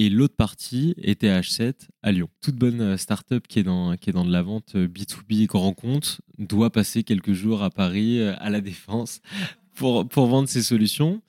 [0.00, 2.30] et l'autre partie était à H7 à Lyon.
[2.40, 5.44] Toute bonne euh, startup qui est dans, qui est dans de la vente euh, B2B
[5.44, 9.20] grand compte doit passer quelques jours à Paris, euh, à la Défense,
[9.74, 11.20] pour, pour vendre ses solutions.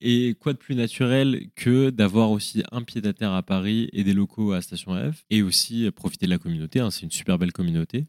[0.00, 4.04] Et quoi de plus naturel que d'avoir aussi un pied à terre à Paris et
[4.04, 6.78] des locaux à Station F et aussi euh, profiter de la communauté.
[6.78, 8.06] hein, c'est une super belle communauté.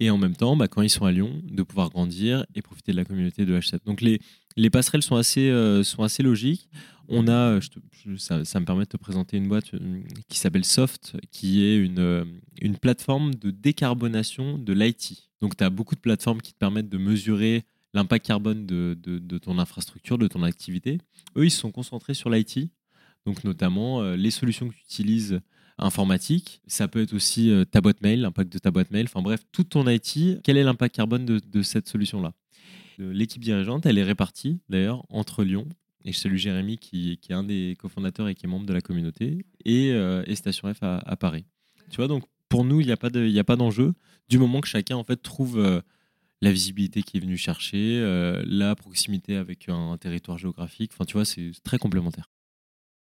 [0.00, 2.92] Et en même temps, bah, quand ils sont à Lyon, de pouvoir grandir et profiter
[2.92, 3.80] de la communauté de H7.
[3.84, 4.20] Donc les,
[4.58, 6.68] les passerelles sont assez, euh, sont assez logiques.
[7.08, 7.60] On a, euh,
[8.18, 12.76] ça, me permet de te présenter une boîte euh, qui s'appelle Soft, qui est une,
[12.80, 15.30] plateforme de décarbonation de l'IT.
[15.40, 19.58] Donc tu as beaucoup de plateformes qui te permettent de mesurer l'impact carbone de, ton
[19.58, 20.98] infrastructure, de ton activité.
[21.36, 22.68] Eux, ils se sont concentrés sur l'IT,
[23.24, 25.40] donc notamment les solutions que tu utilises
[25.78, 26.60] informatiques.
[26.66, 29.06] Ça peut être aussi euh, ta boîte mail, l'impact de ta boîte mail.
[29.06, 32.34] Enfin bref, toute ton IT, quel est l'impact carbone de, cette solution-là?
[33.00, 35.66] Euh, L'équipe dirigeante, elle est répartie d'ailleurs entre Lyon,
[36.04, 38.80] et je salue Jérémy qui, est un des cofondateurs et qui est membre de la
[38.80, 41.44] communauté, et, euh, et Station F à, Paris.
[41.90, 43.94] Tu vois, donc pour nous, il n'y a pas d'enjeu,
[44.28, 45.82] du moment que chacun en fait trouve
[46.40, 48.00] la visibilité qu'il est venu chercher,
[48.46, 50.92] la proximité avec un, territoire géographique.
[50.94, 52.30] Enfin, tu vois, c'est très complémentaire.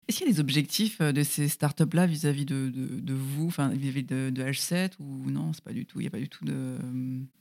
[0.07, 2.71] Est-ce qu'il y a des objectifs euh, de ces startups-là vis-à-vis de,
[3.09, 6.19] vous, vis-à-vis de, de H7 ou non, c'est pas du tout, il n'y a pas
[6.19, 6.77] du tout de.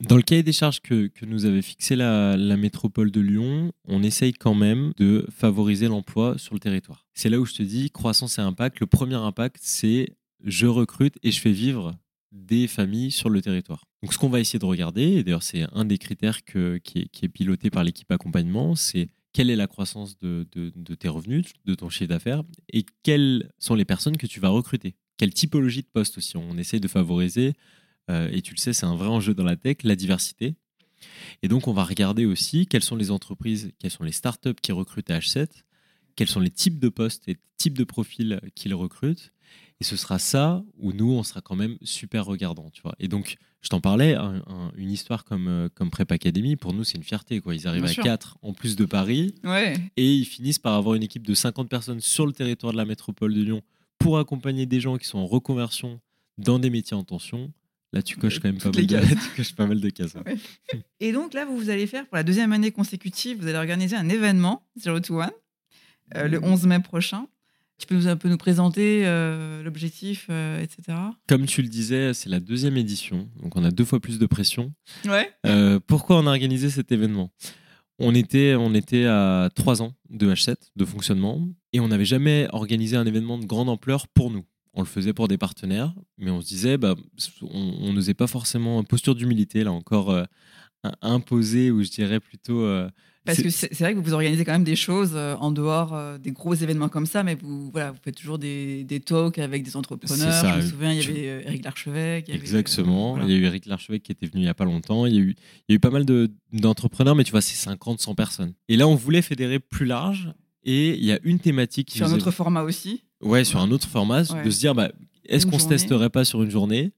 [0.00, 4.02] Dans le cahier des charges que, que nous avait fixé la, métropole de Lyon, on
[4.02, 7.04] essaye quand même de favoriser l'emploi sur le territoire.
[7.14, 8.80] C'est là où je te dis croissance et impact.
[8.80, 10.08] Le premier impact, c'est
[10.44, 11.94] je recrute et je fais vivre
[12.32, 13.84] des familles sur le territoire.
[14.02, 17.08] Donc ce qu'on va essayer de regarder, et d'ailleurs c'est un des critères qui, est,
[17.08, 20.46] qui est piloté par l'équipe accompagnement, c'est quelle est la croissance de,
[20.94, 24.94] tes revenus, de ton chiffre d'affaires, et quelles sont les personnes que tu vas recruter?
[25.18, 26.36] Quelle typologie de poste aussi?
[26.36, 27.52] On essaie de favoriser,
[28.10, 30.54] euh, et tu le sais, c'est un vrai enjeu dans la tech, la diversité.
[31.42, 34.72] Et donc on va regarder aussi quelles sont les entreprises, quelles sont les startups qui
[34.72, 35.48] recrutent à H7,
[36.14, 39.33] quels sont les types de postes et types de profils qu'ils recrutent,
[39.80, 42.94] et ce sera ça où nous, on sera quand même super regardant, tu vois.
[42.98, 44.14] Et donc, je t'en parlais,
[44.76, 47.54] une histoire comme, euh, comme Prep Academy, pour nous, c'est une fierté, quoi.
[47.54, 49.34] Ils arrivent à 4 en plus de Paris.
[49.42, 49.74] Ouais.
[49.96, 52.84] Et ils finissent par avoir une équipe de 50 personnes sur le territoire de la
[52.84, 53.62] métropole de Lyon
[53.98, 56.00] pour accompagner des gens qui sont en reconversion
[56.38, 57.52] dans des métiers en tension.
[57.92, 60.16] Là, tu coches quand même pas mal, de, tu coches pas mal de cases.
[61.00, 63.96] Et donc là, vous, vous allez faire pour la deuxième année consécutive, vous allez organiser
[63.96, 65.30] un événement, Zero to One,
[66.16, 67.26] euh, le 11 mai prochain.
[67.78, 70.96] Tu peux nous, un peu nous présenter euh, l'objectif, euh, etc.
[71.26, 74.26] Comme tu le disais, c'est la deuxième édition, donc on a deux fois plus de
[74.26, 74.72] pression.
[75.06, 75.30] Ouais.
[75.44, 77.30] Euh, pourquoi on a organisé cet événement?
[77.98, 82.48] On était, on était à trois ans de H7, de fonctionnement, et on n'avait jamais
[82.52, 84.44] organisé un événement de grande ampleur pour nous.
[84.72, 86.94] On le faisait pour des partenaires, mais on se disait, bah,
[87.42, 90.16] on n'osait pas forcément, posture d'humilité, là encore,
[91.02, 92.64] imposée, ou je dirais plutôt
[93.24, 96.18] parce que c'est vrai que vous organisez quand même des choses euh, en dehors euh,
[96.18, 99.62] des gros événements comme ça, mais vous, voilà, vous faites toujours des, des talks avec
[99.62, 100.44] des entrepreneurs.
[100.44, 102.28] Je me souviens, il y avait euh, Eric Larchevêque.
[102.28, 103.18] Exactement.
[103.22, 105.06] Il y a eu Eric Larchevêque qui était venu il n'y a pas longtemps.
[105.06, 105.34] Il y a eu,
[105.68, 106.04] il y a eu pas mal
[106.52, 108.52] d'entrepreneurs, mais tu vois, c'est 50, 100 personnes.
[108.68, 110.32] Et là, on voulait fédérer plus large.
[110.66, 113.70] Et il y a une thématique qui Sur un autre format aussi Ouais, sur un
[113.70, 114.90] autre format, de se dire, bah,
[115.26, 116.92] est-ce qu'on se testerait pas sur une journée?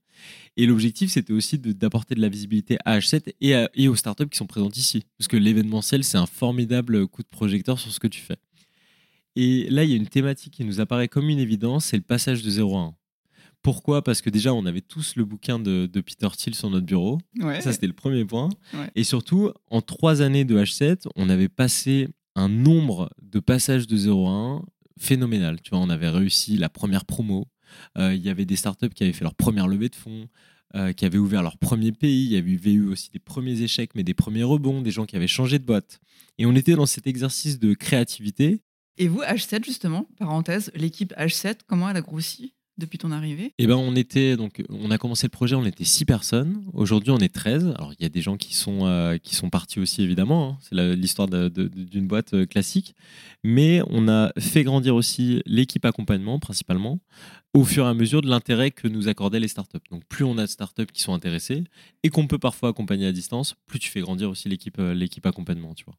[0.57, 4.37] Et l'objectif, c'était aussi d'apporter de, la visibilité à H7 et, et aux startups qui
[4.37, 5.05] sont présentes ici.
[5.17, 8.37] Parce que l'événementiel, c'est un formidable coup de projecteur sur ce que tu fais.
[9.35, 12.03] Et là, il y a une thématique qui nous apparaît comme une évidence, c'est le
[12.03, 12.95] passage de 0 à 1.
[13.61, 14.03] Pourquoi?
[14.03, 17.19] Parce que déjà, on avait tous le bouquin de, Peter Thiel sur notre bureau.
[17.61, 18.49] Ça, c'était le premier point.
[18.95, 23.95] Et surtout, en trois années de H7, on avait passé un nombre de passages de
[23.95, 24.61] 0 à 1
[24.99, 25.61] phénoménal.
[25.61, 27.45] Tu vois, on avait réussi la première promo,
[27.97, 30.27] il y avait des startups qui avaient fait leur première levée de fonds,
[30.75, 32.25] euh, qui avaient ouvert leur premier pays.
[32.25, 35.15] Il y avait eu aussi des premiers échecs, mais des premiers rebonds, des gens qui
[35.15, 36.01] avaient changé de boîte.
[36.37, 38.59] Et on était dans cet exercice de créativité.
[38.97, 43.53] Et vous, H7, justement, parenthèse, l'équipe H7, comment elle a grossi depuis ton arrivée?
[43.57, 46.61] Eh ben, on était donc on a commencé le projet, on était 6 personnes.
[46.73, 47.73] Aujourd'hui, on est 13.
[47.77, 50.49] Alors il y a des gens qui sont euh, qui sont partis aussi évidemment.
[50.49, 50.57] Hein.
[50.61, 52.93] C'est l'histoire d'une boîte euh, classique,
[53.43, 56.99] mais on a fait grandir aussi l'équipe accompagnement principalement
[57.53, 59.79] au fur et à mesure de l'intérêt que nous accordaient les startups.
[59.89, 61.63] Donc plus on a de startups qui sont intéressées
[62.03, 65.25] et qu'on peut parfois accompagner à distance, plus tu fais grandir aussi l'équipe euh, l'équipe
[65.25, 65.95] accompagnement, tu vois.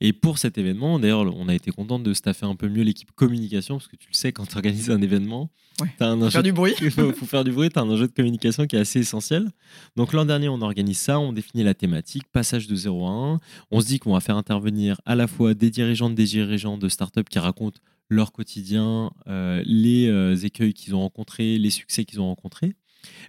[0.00, 3.10] Et pour cet événement, d'ailleurs, on a été content de staffer un peu mieux l'équipe
[3.12, 5.88] communication, parce que tu le sais, quand tu organises un événement, ouais.
[5.96, 6.74] tu as un faire du bruit.
[6.80, 9.50] Il faut, faire du bruit, tu as un enjeu de communication qui est assez essentiel.
[9.96, 13.40] Donc l'an dernier, on organise ça, on définit la thématique, passage de 0 à 1.
[13.70, 16.88] On se dit qu'on va faire intervenir à la fois des dirigeantes, des dirigeants de
[16.88, 22.20] startups qui racontent leur quotidien, euh, les euh, écueils qu'ils ont rencontrés, les succès qu'ils
[22.20, 22.74] ont rencontrés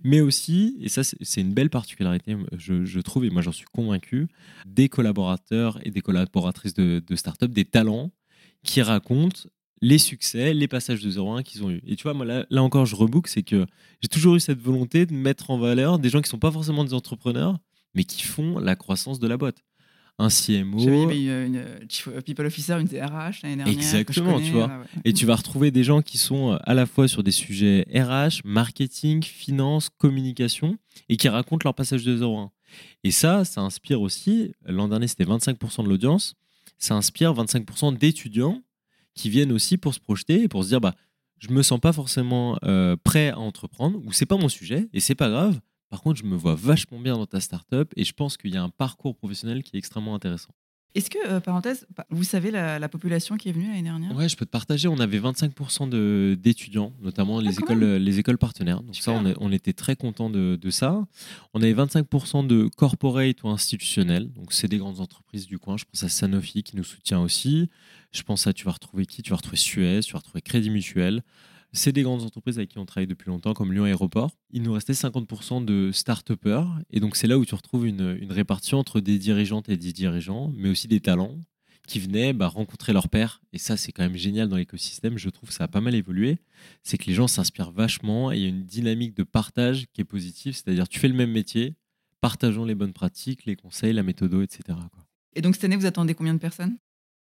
[0.03, 4.27] mais aussi, et ça c'est une belle particularité, je, trouve, et moi j'en suis convaincu,
[4.65, 8.11] des collaborateurs et des collaboratrices de, de start-up, des talents
[8.63, 9.41] qui racontent
[9.81, 11.81] les succès, les passages de 0 à 1 qu'ils ont eu.
[11.85, 13.65] Et tu vois, moi là, là encore, je rebook, c'est que
[14.01, 16.51] j'ai toujours eu cette volonté de mettre en valeur des gens qui ne sont pas
[16.51, 17.59] forcément des entrepreneurs,
[17.93, 19.63] mais qui font la croissance de la boîte
[20.19, 20.79] un CMO.
[20.79, 23.67] J'avais une, une, euh, People Officer, une DRH l'année dernière.
[23.67, 24.83] Exactement, tu vois.
[25.05, 27.85] Et tu vas retrouver des gens qui sont euh, à la fois sur des sujets
[27.93, 30.77] RH, marketing, finance, communication,
[31.09, 32.51] et qui racontent leur passage de 0 à 1.
[33.03, 36.35] Et ça, ça inspire aussi, l'an dernier c'était 25% de l'audience,
[36.77, 38.61] ça inspire 25% d'étudiants
[39.13, 40.95] qui viennent aussi pour se projeter et pour se dire, bah,
[41.39, 44.99] je me sens pas forcément euh, prêt à entreprendre, ou c'est pas mon sujet, et
[44.99, 48.13] c'est pas grave, par contre, je me vois vachement bien dans ta startup et je
[48.13, 50.53] pense qu'il y a un parcours professionnel qui est extrêmement intéressant.
[50.95, 54.15] Est-ce que, euh, parenthèse, vous savez la, population qui est venue l'année dernière?
[54.15, 54.87] Ouais, je peux te partager.
[54.87, 58.81] On avait 25% d'étudiants, notamment les, ah, écoles, les écoles partenaires.
[58.81, 61.05] Donc, ça, on, était très contents de, ça.
[61.53, 64.31] On avait 25% de corporate ou institutionnels.
[64.33, 65.77] Donc, c'est des grandes entreprises du coin.
[65.77, 67.69] Je pense à Sanofi qui nous soutient aussi.
[68.11, 69.21] Je pense à, tu vas retrouver qui?
[69.21, 71.21] Tu vas retrouver Suez, tu vas retrouver Crédit Mutuel.
[71.73, 74.31] C'est des grandes entreprises avec qui on travaille depuis longtemps, comme Lyon Aéroport.
[74.51, 76.67] Il nous restait 50% de start-upers.
[76.89, 80.51] Et donc, c'est là où tu retrouves une, répartition entre des dirigeantes et des dirigeants,
[80.55, 81.37] mais aussi des talents
[81.87, 83.41] qui venaient bah, rencontrer leur père.
[83.53, 85.17] Et ça, c'est quand même génial dans l'écosystème.
[85.17, 86.37] Je trouve que ça a pas mal évolué.
[86.83, 90.01] C'est que les gens s'inspirent vachement et il y a une dynamique de partage qui
[90.01, 90.53] est positive.
[90.53, 91.75] C'est-à-dire, tu fais le même métier,
[92.19, 94.77] partageons les bonnes pratiques, les conseils, la méthode, etc.
[95.33, 96.77] Et donc, cette année, vous attendez combien de personnes?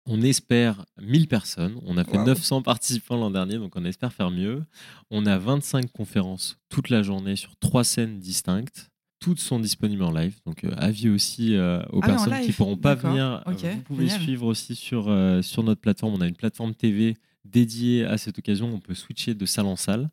[0.06, 1.80] On espère 1000 personnes.
[1.86, 4.64] On a fait 900 participants l'an dernier, donc on espère faire mieux.
[5.10, 10.12] On a 25 conférences toute la journée sur trois scènes distinctes toutes sont disponibles en
[10.12, 10.36] live.
[10.46, 13.42] Donc, euh, avis aussi euh, aux Ah personnes qui ne pourront pas venir.
[13.46, 16.16] Ok, vous pouvez suivre aussi sur, euh, sur notre plateforme.
[16.16, 18.74] On a une plateforme TV dédiée à cette occasion.
[18.74, 20.10] On peut switcher de salle en salle.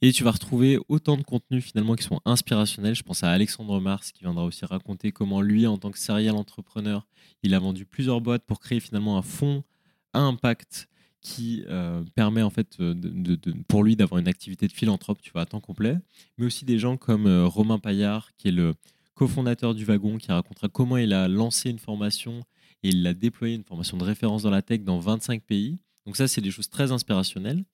[0.00, 2.94] Et tu vas retrouver autant de contenus finalement qui sont inspirationnels.
[2.94, 6.36] Je pense à Alexandre Mars qui viendra aussi raconter comment lui, en tant que serial
[6.36, 7.06] entrepreneur,
[7.42, 9.64] il a vendu plusieurs boîtes pour créer finalement un fonds
[10.12, 10.88] à impact
[11.20, 12.94] qui euh, permet en fait euh,
[13.66, 15.96] pour lui d'avoir une activité de philanthrope, tu vois, à temps complet,
[16.36, 18.74] mais aussi des gens comme euh, Romain Paillard, qui est le
[19.14, 22.44] cofondateur du Wagon, qui racontera comment il a lancé une formation
[22.84, 25.78] et il a déployé une formation de référence dans la tech dans 25 pays.
[26.08, 27.64] Donc ça, c'est des choses très inspirationnelles.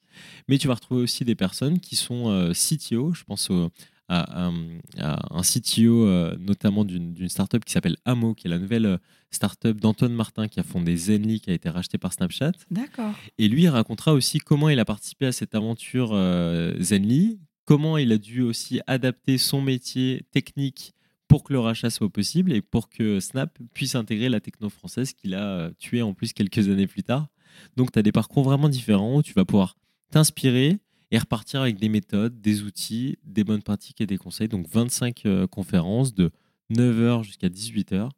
[0.48, 3.14] Mais tu vas retrouver aussi des personnes qui sont euh, CTO.
[3.14, 3.70] Je pense au-
[4.08, 4.52] à, à-
[4.98, 8.96] à un CTO euh, notamment d'une startup qui s'appelle Amo, qui est la nouvelle euh,
[9.30, 12.52] startup d'Antoine Martin qui a fondé Zenly, qui a été racheté par Snapchat.
[12.72, 13.14] D'accord.
[13.38, 17.96] Et lui, il racontera aussi comment il a participé à cette aventure euh, Zenly, comment
[17.98, 20.92] il a dû aussi adapter son métier technique
[21.28, 25.12] pour que le rachat soit possible et pour que Snap puisse intégrer la techno française
[25.14, 27.28] qu'il a tuée en plus quelques années plus tard.
[27.76, 29.76] Donc, tu as des parcours vraiment différents où tu vas pouvoir
[30.10, 30.78] t'inspirer
[31.10, 34.48] et repartir avec des méthodes, des outils, des bonnes pratiques et des conseils.
[34.48, 36.30] Donc, 25 euh, conférences de
[36.70, 38.08] 9h jusqu'à 18h.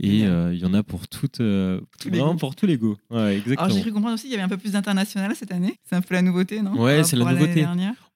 [0.00, 2.76] Et euh, il y en a pour toutes, euh, Tous les vraiment pour tous les
[2.76, 2.96] goûts.
[3.10, 3.66] Ouais, exactement.
[3.66, 5.78] Alors, j'ai cru comprendre aussi qu'il y avait un peu plus d'international cette année.
[5.84, 7.66] C'est un peu la nouveauté, non Ouais, c'est la nouveauté.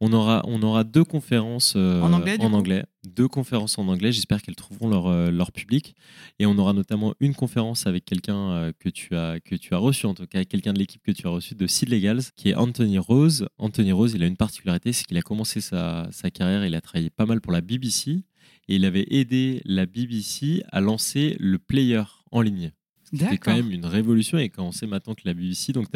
[0.01, 2.63] On aura, on aura deux conférences euh, En anglais, en.
[3.07, 4.11] Deux conférences en anglais.
[4.11, 5.95] J'espère qu'elles trouveront leur, leur public.
[6.41, 10.07] Et on aura notamment une conférence avec quelqu'un que, tu as, que tu as reçu,
[10.07, 12.55] en tout cas, quelqu'un de l'équipe que tu as reçu de Seed Legals, qui est
[12.57, 13.47] Anthony Rose.
[13.59, 16.81] Anthony Rose, il a une particularité, c'est qu'il a commencé sa, sa carrière, il a
[16.81, 18.25] travaillé pas mal pour la BBC.
[18.69, 22.03] Et il avait aidé la BBC à lancer le player
[22.33, 22.73] en ligne.
[23.05, 25.87] C'était quand même une révolution et quand on sait maintenant que la BBC, donc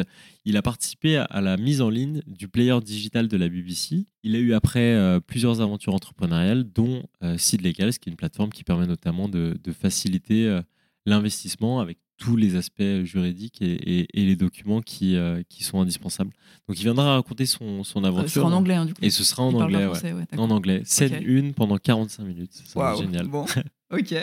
[0.44, 4.06] il a participé à- à la mise en ligne du player digital de la BBC.
[4.22, 8.16] Il a eu après euh, plusieurs aventures entrepreneuriales, dont euh, Seed Legals, qui est une
[8.16, 10.62] plateforme qui permet notamment de, de faciliter euh,
[11.04, 15.80] l'investissement avec tous les aspects juridiques et, et- et les documents qui, euh, qui sont
[15.80, 16.30] indispensables.
[16.68, 18.28] Donc il viendra raconter son, son aventure.
[18.28, 19.00] Ce sera en anglais, hein, du coup.
[19.02, 20.26] Et ce sera en Il anglais, français, ouais.
[20.36, 20.82] En anglais.
[20.84, 21.22] Scène Ok.
[21.24, 22.62] une pendant 45 minutes.
[22.74, 23.26] Waouh, génial.
[23.26, 23.46] Bon,
[23.92, 24.14] ok.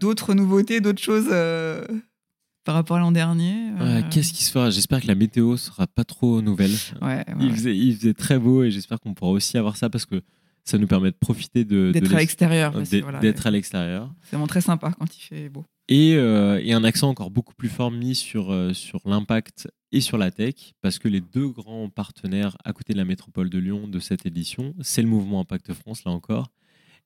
[0.00, 1.86] D'autres nouveautés, d'autres choses euh,
[2.64, 4.70] par rapport à l'an dernier euh, Ouais, Qu'est-ce qui se fera?
[4.70, 6.72] J'espère que la météo sera pas trop nouvelle.
[7.00, 10.06] Ouais, il, faisait, il faisait très beau et j'espère qu'on pourra aussi avoir ça parce
[10.06, 10.22] que
[10.64, 12.74] ça nous permet de profiter de, D'être à l'extérieur.
[12.76, 13.18] aussi, d'être voilà.
[13.20, 14.12] d'être à l'extérieur.
[14.24, 15.64] C'est vraiment très sympa quand il fait beau.
[15.92, 20.00] Et, euh, et un accent encore beaucoup plus fort mis sur, euh, sur l'impact et
[20.00, 23.58] sur la tech, parce que les deux grands partenaires à côté de la métropole de
[23.58, 26.46] Lyon de cette édition, c'est le mouvement Impact France, là encore,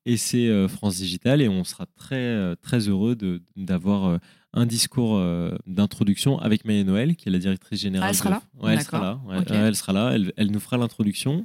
[0.05, 3.17] et c'est euh, France Digital, et on sera très, très heureux
[3.57, 4.21] d'avoir
[4.53, 5.21] un discours
[5.67, 8.07] d'introduction avec Maë Noël, qui est la directrice générale.
[8.07, 9.21] Ah, elle sera de- là Ouais, elle sera là.
[9.27, 10.11] Ouais, elle sera là.
[10.15, 11.45] Elle, elle nous fera l'introduction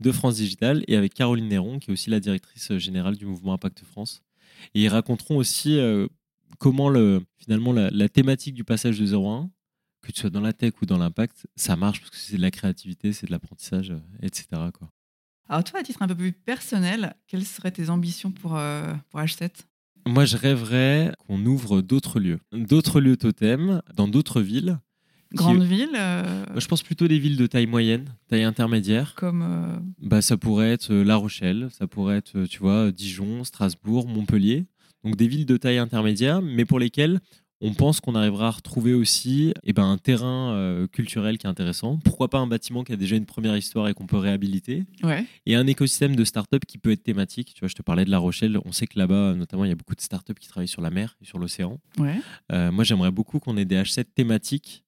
[0.00, 3.52] de France Digital et avec Caroline Néron, qui est aussi la directrice générale du mouvement
[3.52, 4.22] Impact France.
[4.74, 5.78] Et ils raconteront aussi
[6.60, 9.50] comment le, finalement la, la thématique du passage de 0 à 1,
[10.02, 12.42] que tu sois dans la tech ou dans l'impact, ça marche parce que c'est de
[12.42, 14.46] la créativité, c'est de l'apprentissage, euh, etc.
[14.72, 14.90] Quoi.
[15.48, 19.18] Alors toi, à titre un peu plus personnel, quelles seraient tes ambitions pour, euh, pour
[19.20, 19.50] H7
[20.06, 24.78] Moi, je rêverais qu'on ouvre d'autres lieux, d'autres lieux totems dans d'autres villes.
[25.32, 29.14] qui- Grande ville euh, je pense plutôt des villes de taille moyenne, taille intermédiaire.
[29.16, 34.08] comme euh, Bah, ça pourrait être La Rochelle, ça pourrait être, tu vois, Dijon, Strasbourg,
[34.08, 34.66] Montpellier.
[35.04, 37.20] Donc des villes de taille intermédiaire, mais pour lesquelles
[37.62, 41.50] on pense qu'on arrivera à retrouver aussi eh ben, un terrain euh, culturel qui est
[41.50, 41.98] intéressant.
[41.98, 45.26] Pourquoi pas un bâtiment qui a déjà une première histoire et qu'on peut réhabiliter ouais.
[45.44, 47.52] Et un écosystème de start-up qui peut être thématique.
[47.54, 48.58] Tu vois, je te parlais de La Rochelle.
[48.64, 50.90] On sait que là-bas, notamment, il y a beaucoup de start-up qui travaillent sur la
[50.90, 51.78] mer et sur l'océan.
[51.98, 52.16] Ouais.
[52.50, 54.84] Euh, moi, j'aimerais beaucoup qu'on ait des H7 thématiques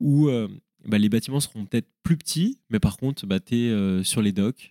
[0.00, 0.48] où euh,
[0.86, 4.32] bah, les bâtiments seront peut-être plus petits, mais par contre, bah, tu es sur les
[4.32, 4.70] docks,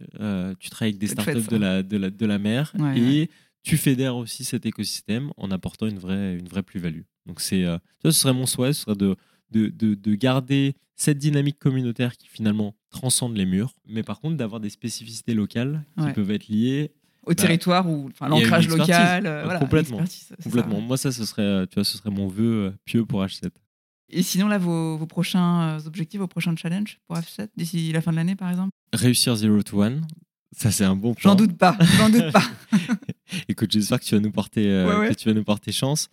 [0.60, 1.23] tu travailles avec des ça.
[1.23, 3.29] de la, de, la, de la mer Ouais, et.
[3.63, 7.02] Tu fédères aussi cet écosystème en apportant une vraie, une vraie plus-value.
[7.26, 9.15] Donc, c'est, euh, ça, ce serait mon souhait, ce serait de,
[9.52, 14.35] de, de, de garder cette dynamique communautaire qui finalement transcende les murs, mais par contre
[14.38, 16.13] d'avoir des spécificités locales qui Ouais.
[16.13, 16.92] peuvent être liées
[17.25, 19.25] Au territoire ou enfin, Bah, l'ancrage local.
[19.25, 20.06] euh, voilà, complètement.
[20.06, 20.35] ça.
[20.44, 20.81] complètement.
[20.81, 23.50] Moi, ça, ce serait, tu vois, ce serait mon vœu euh, pieux pour H7.
[24.10, 28.12] Et sinon, là, vos, vos prochains objectifs, vos prochains challenges pour H7 d'ici la fin
[28.12, 28.69] de l'année, par exemple?
[28.94, 30.02] Réussir 0 to 1,
[30.52, 31.31] ça c'est un bon plan.
[31.31, 32.44] J'en doute pas, j'en doute pas.
[33.48, 35.10] Écoute, j'espère que tu vas nous porter, euh, Ouais, ouais.
[35.10, 36.10] que tu vas nous porter chance.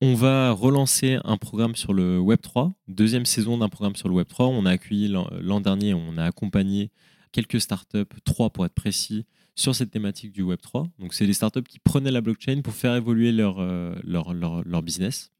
[0.00, 4.46] On va relancer un programme sur le Web3, deuxième saison d'un programme sur le Web3.
[4.46, 6.90] On a accueilli l'an dernier, on a accompagné
[7.30, 10.88] quelques startups, trois pour être précis, sur cette thématique du Web3.
[10.98, 14.66] Donc, c'est des startups qui prenaient la blockchain pour faire évoluer leur, euh, leur, leur,
[14.66, 15.30] leur, business.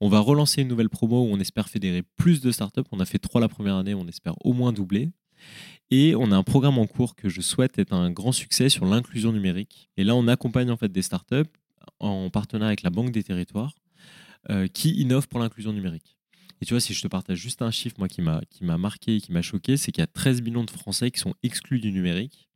[0.00, 2.82] On va relancer une nouvelle promo où on espère fédérer plus de startups.
[2.90, 5.10] On a fait trois la première année, on espère au moins doubler.
[5.94, 8.86] Et on a un programme en cours que je souhaite être un grand succès sur
[8.86, 9.90] l'inclusion numérique.
[9.98, 11.52] Et là, on accompagne en fait des startups
[12.00, 13.74] en partenariat avec la Banque des Territoires
[14.48, 16.16] euh, qui innove pour l'inclusion numérique.
[16.62, 18.78] Et tu vois, si je te partage juste un chiffre, moi, qui m'a, qui m'a
[18.78, 21.34] marqué et qui m'a choqué, c'est qu'il y a 13 millions de Français qui sont
[21.42, 22.48] exclus du numérique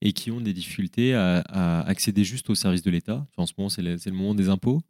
[0.00, 3.24] et qui ont des difficultés à, accéder juste aux services de l'État.
[3.36, 4.82] en ce moment, c'est le, le, moment des impôts.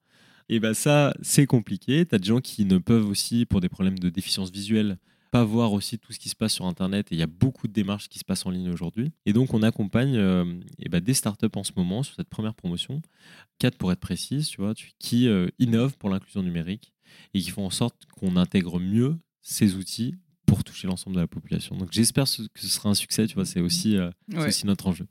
[0.49, 2.07] Et bien ça, c'est compliqué.
[2.07, 4.97] Tu as des gens qui ne peuvent aussi, pour des problèmes de déficience visuelle,
[5.31, 7.11] pas voir aussi tout ce qui se passe sur Internet.
[7.11, 9.13] Et il y a beaucoup de démarches qui se passent en ligne aujourd'hui.
[9.27, 12.55] Et donc, on accompagne euh, et bah, des startups en ce moment sur cette première
[12.55, 13.03] promotion,
[13.59, 16.93] quatre pour être précise, tu vois, qui euh, innovent pour l'inclusion numérique
[17.35, 20.15] et qui font en sorte qu'on intègre mieux ces outils
[20.51, 21.77] pour toucher l'ensemble de la population.
[21.77, 25.07] Donc j'espère que ce sera un succès, tu vois, c'est aussi, euh, aussi notre enjeu.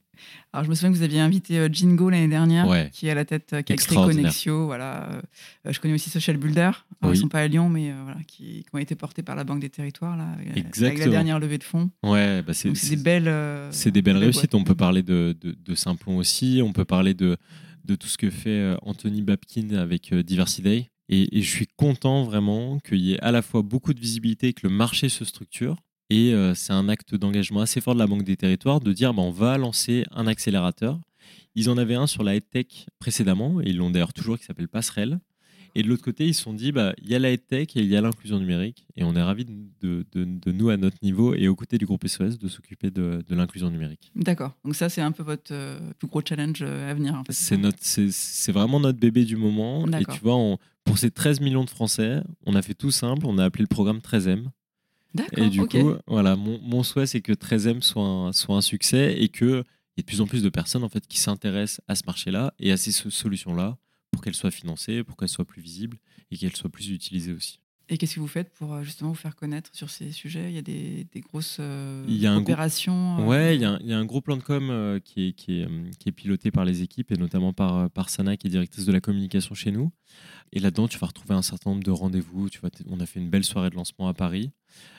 [0.52, 3.16] Alors je me souviens que vous aviez invité euh, Jingo l'année dernière, qui est à
[3.16, 4.66] la tête, euh, qui a créé Connexio.
[4.66, 5.22] Voilà.
[5.64, 6.72] je connais aussi Social Builder.
[7.04, 9.62] Ils ne sont pas à Lyon, mais voilà, qui, ont été portés par la Banque
[9.62, 11.90] des Territoires là, avec, la dernière levée de fonds.
[12.04, 13.34] Ouais, bah c'est des belles.
[13.72, 14.54] c'est des belles réussites.
[14.56, 16.60] On peut parler de, de, de, Simplon aussi.
[16.62, 17.38] On peut parler de,
[17.86, 23.00] de tout ce que fait Anthony Babkin avec Diversity et, je suis content vraiment qu'il
[23.00, 25.76] y ait à la fois beaucoup de visibilité, que le marché se structure.
[26.12, 29.14] Et euh, c'est un acte d'engagement assez fort de la Banque des Territoires de dire
[29.14, 31.00] bah, on va lancer un accélérateur.
[31.56, 34.68] Ils en avaient un sur la tech précédemment, et ils l'ont d'ailleurs toujours, qui s'appelle
[34.68, 35.20] Passerelle.
[35.76, 37.82] Et de l'autre côté, ils se sont dit, bah, il y a la tech et
[37.82, 38.86] il y a l'inclusion numérique.
[38.96, 42.08] Et on est ravis de, de, nous, à notre niveau et aux côtés du groupe
[42.08, 44.12] SOS, de s'occuper de, l'inclusion numérique.
[44.16, 44.56] D'accord.
[44.66, 47.16] Donc ça, c'est un peu votre euh, plus gros challenge euh, à venir.
[47.16, 47.34] En fait.
[47.34, 49.86] C'est vraiment notre bébé du moment.
[49.88, 50.58] Et tu vois,
[50.90, 53.28] pour ces 13 millions de Français, on a fait tout simple.
[53.28, 54.46] On a appelé le programme 13M.
[55.38, 59.16] Et du coup, voilà, mon, mon souhait, c'est que 13M soit un, soit un succès
[59.20, 61.94] et qu'il y ait de plus en plus de personnes en fait, qui s'intéressent à
[61.94, 63.78] ce marché-là et à ces solutions-là
[64.12, 66.00] pour qu'elle soit financée, pour qu'elle soit plus visible
[66.32, 67.60] et qu'elle soit plus utilisée aussi.
[67.92, 70.50] Et qu'est-ce que vous faites pour euh, justement vous faire connaître sur ces sujets?
[70.50, 73.66] Il y a des, des grosses euh, il y a opérations euh, Ouais, il y,
[73.66, 75.68] a, il y, a un gros plan de com qui, est, qui, est,
[75.98, 78.92] qui, est, piloté par les équipes et notamment par, par Sana, qui est directrice de
[78.92, 79.92] la communication chez nous.
[80.52, 82.50] Et là-dedans, tu vas retrouver un certain nombre de rendez-vous.
[82.50, 84.52] Tu vois, on a fait une belle soirée de lancement à Paris.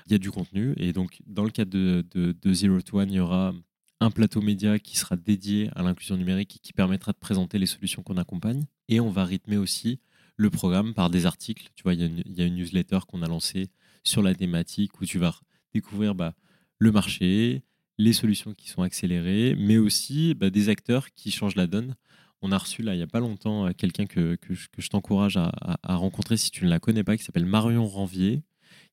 [0.06, 0.74] Il y a du contenu.
[0.76, 3.54] Et donc, dans le cadre de, de, de Zero to One, il y aura
[4.00, 7.66] un plateau média qui sera dédié à l'inclusion numérique et qui permettra de présenter les
[7.66, 8.64] solutions qu'on accompagne.
[8.88, 10.00] Et on va rythmer aussi
[10.40, 11.68] le programme par des articles.
[11.76, 13.68] Tu vois, il y, a une newsletter qu'on a lancée
[14.02, 15.38] sur la thématique où tu vas
[15.74, 16.34] découvrir bah,
[16.78, 17.62] le marché,
[17.98, 21.94] les solutions qui sont accélérées, mais aussi bah, des acteurs qui changent la donne.
[22.40, 25.52] On a reçu là il n'y a pas longtemps euh, quelqu'un que, je, t'encourage à,
[25.82, 28.42] à, rencontrer si tu ne la connais pas, qui s'appelle Marion Ranvier,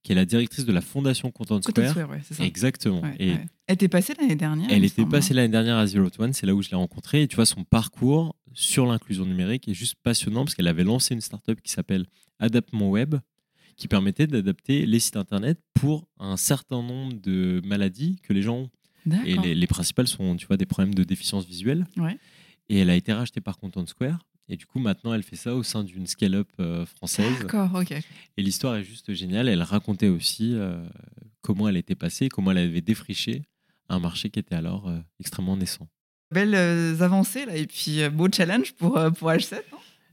[0.03, 1.95] qui est la directrice de la fondation Content Square.
[2.39, 3.01] Exactement.
[3.19, 3.35] et
[3.67, 4.67] Elle était passée l'année dernière.
[4.71, 7.23] Elle était passée l'année dernière à Zero to One, c'est là où je l'ai rencontrée.
[7.23, 11.13] Et tu vois, son parcours sur l'inclusion numérique est juste passionnant parce qu'elle avait lancé
[11.13, 12.05] une startup qui s'appelle
[12.39, 13.15] Adapt Mon Web,
[13.75, 18.57] qui permettait d'adapter les sites internet pour un certain nombre de maladies que les gens
[18.57, 18.69] ont.
[19.25, 21.85] Et les, les, principales sont, tu vois, des problèmes de déficience visuelle.
[22.69, 24.19] Et elle a été rachetée par Content Square.
[24.49, 27.39] Et du coup, maintenant, elle fait ça au sein d'une scale-up euh, française.
[27.39, 27.91] D'accord, ok.
[27.91, 29.49] Et l'histoire est juste géniale.
[29.49, 30.81] Elle racontait aussi euh,
[31.41, 33.43] comment elle était passée, comment elle avait défriché
[33.89, 35.87] un marché qui était alors euh, extrêmement naissant.
[36.31, 39.61] Belles avancées, là, et puis beau challenge pour, pour H7.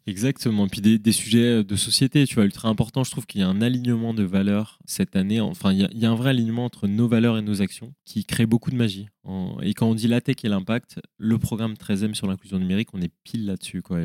[0.07, 0.69] Exactement.
[0.69, 3.05] Puis des, sujets de société, tu vois, ultra important.
[3.05, 5.41] Je trouve qu'il y a un alignement de valeurs cette année.
[5.41, 8.45] Enfin, il y, a, un vrai alignement entre nos valeurs et nos actions qui crée
[8.45, 9.09] beaucoup de magie.
[9.63, 13.01] et quand on dit la tech et l'impact, le programme 13M sur l'inclusion numérique, on
[13.01, 13.81] est pile là-dessus.
[13.81, 13.99] Quoi.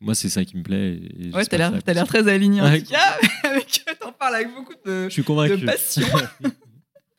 [0.00, 1.00] Moi, c'est ça qui me plaît.
[1.18, 3.16] Et ouais, t'as l'air très aligné en tout cas.
[4.00, 5.58] T'en parles avec beaucoup de, Je suis convaincu.
[5.58, 6.06] de passion.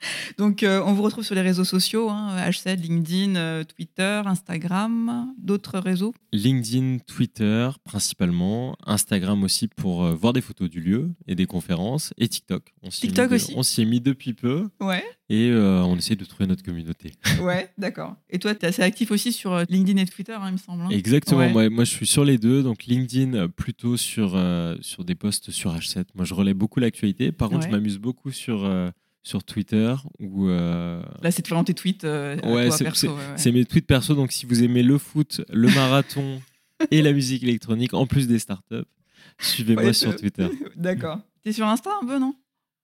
[0.38, 5.34] Donc, euh, on vous retrouve sur les réseaux sociaux, hein, H7, LinkedIn, euh, Twitter, Instagram,
[5.38, 6.14] d'autres réseaux?
[6.34, 12.14] LinkedIn, Twitter principalement, Instagram aussi pour euh, voir des photos du lieu et des conférences,
[12.18, 12.74] et TikTok.
[12.84, 14.70] On TikTok aussi On s'y est mis depuis peu.
[14.80, 15.04] Ouais.
[15.30, 17.14] Et on essaie de trouver notre communauté.
[17.42, 18.18] ouais, d'accord.
[18.30, 20.82] Et toi, tu es assez actif aussi sur LinkedIn et Twitter, hein, il me semble.
[20.84, 20.90] Hein?
[20.90, 21.50] Exactement.
[21.50, 22.64] Moi, moi, je suis sur les deux.
[22.64, 24.38] Donc, LinkedIn, plutôt sur,
[24.82, 26.04] sur des posts sur H7.
[26.16, 27.32] Moi, je relais beaucoup l'actualité.
[27.32, 28.70] Par contre, je m'amuse beaucoup sur
[29.24, 32.70] sur Twitter ou euh, là c'est vraiment tes tweets euh, ouais,
[33.36, 36.42] c'est mes tweets perso donc si vous aimez le foot le marathon
[36.90, 38.88] et la musique électronique en plus des startups
[39.40, 42.36] suivez-moi sur Twitter d'accord t'es sur Insta un peu non?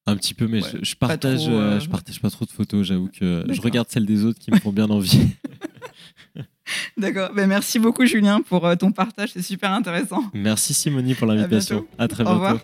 [0.06, 3.44] Un petit peu mais je, partage euh, je partage pas trop de photos j'avoue que
[3.50, 5.20] je regarde celles des autres qui me font bien envie
[6.98, 7.30] D'accord.
[7.34, 9.30] Ben, merci beaucoup, Julien, pour euh, ton partage.
[9.34, 10.24] C'est super intéressant.
[10.34, 11.86] Merci, Simonie, pour l'invitation.
[11.98, 12.60] À, très bientôt.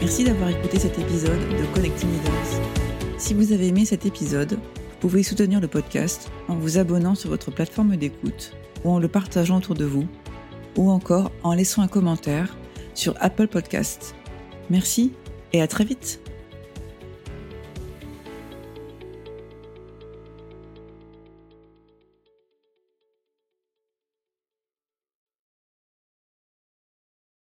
[0.00, 2.62] Merci d'avoir écouté cet épisode de Connecting Leaders.
[3.18, 7.30] Si vous avez aimé cet épisode, vous pouvez soutenir le podcast en vous abonnant sur
[7.30, 10.06] votre plateforme d'écoute ou en le partageant autour de vous
[10.76, 12.56] ou encore en laissant un commentaire
[12.94, 14.14] sur Apple Podcasts.
[14.68, 15.12] Merci
[15.54, 16.20] et à très vite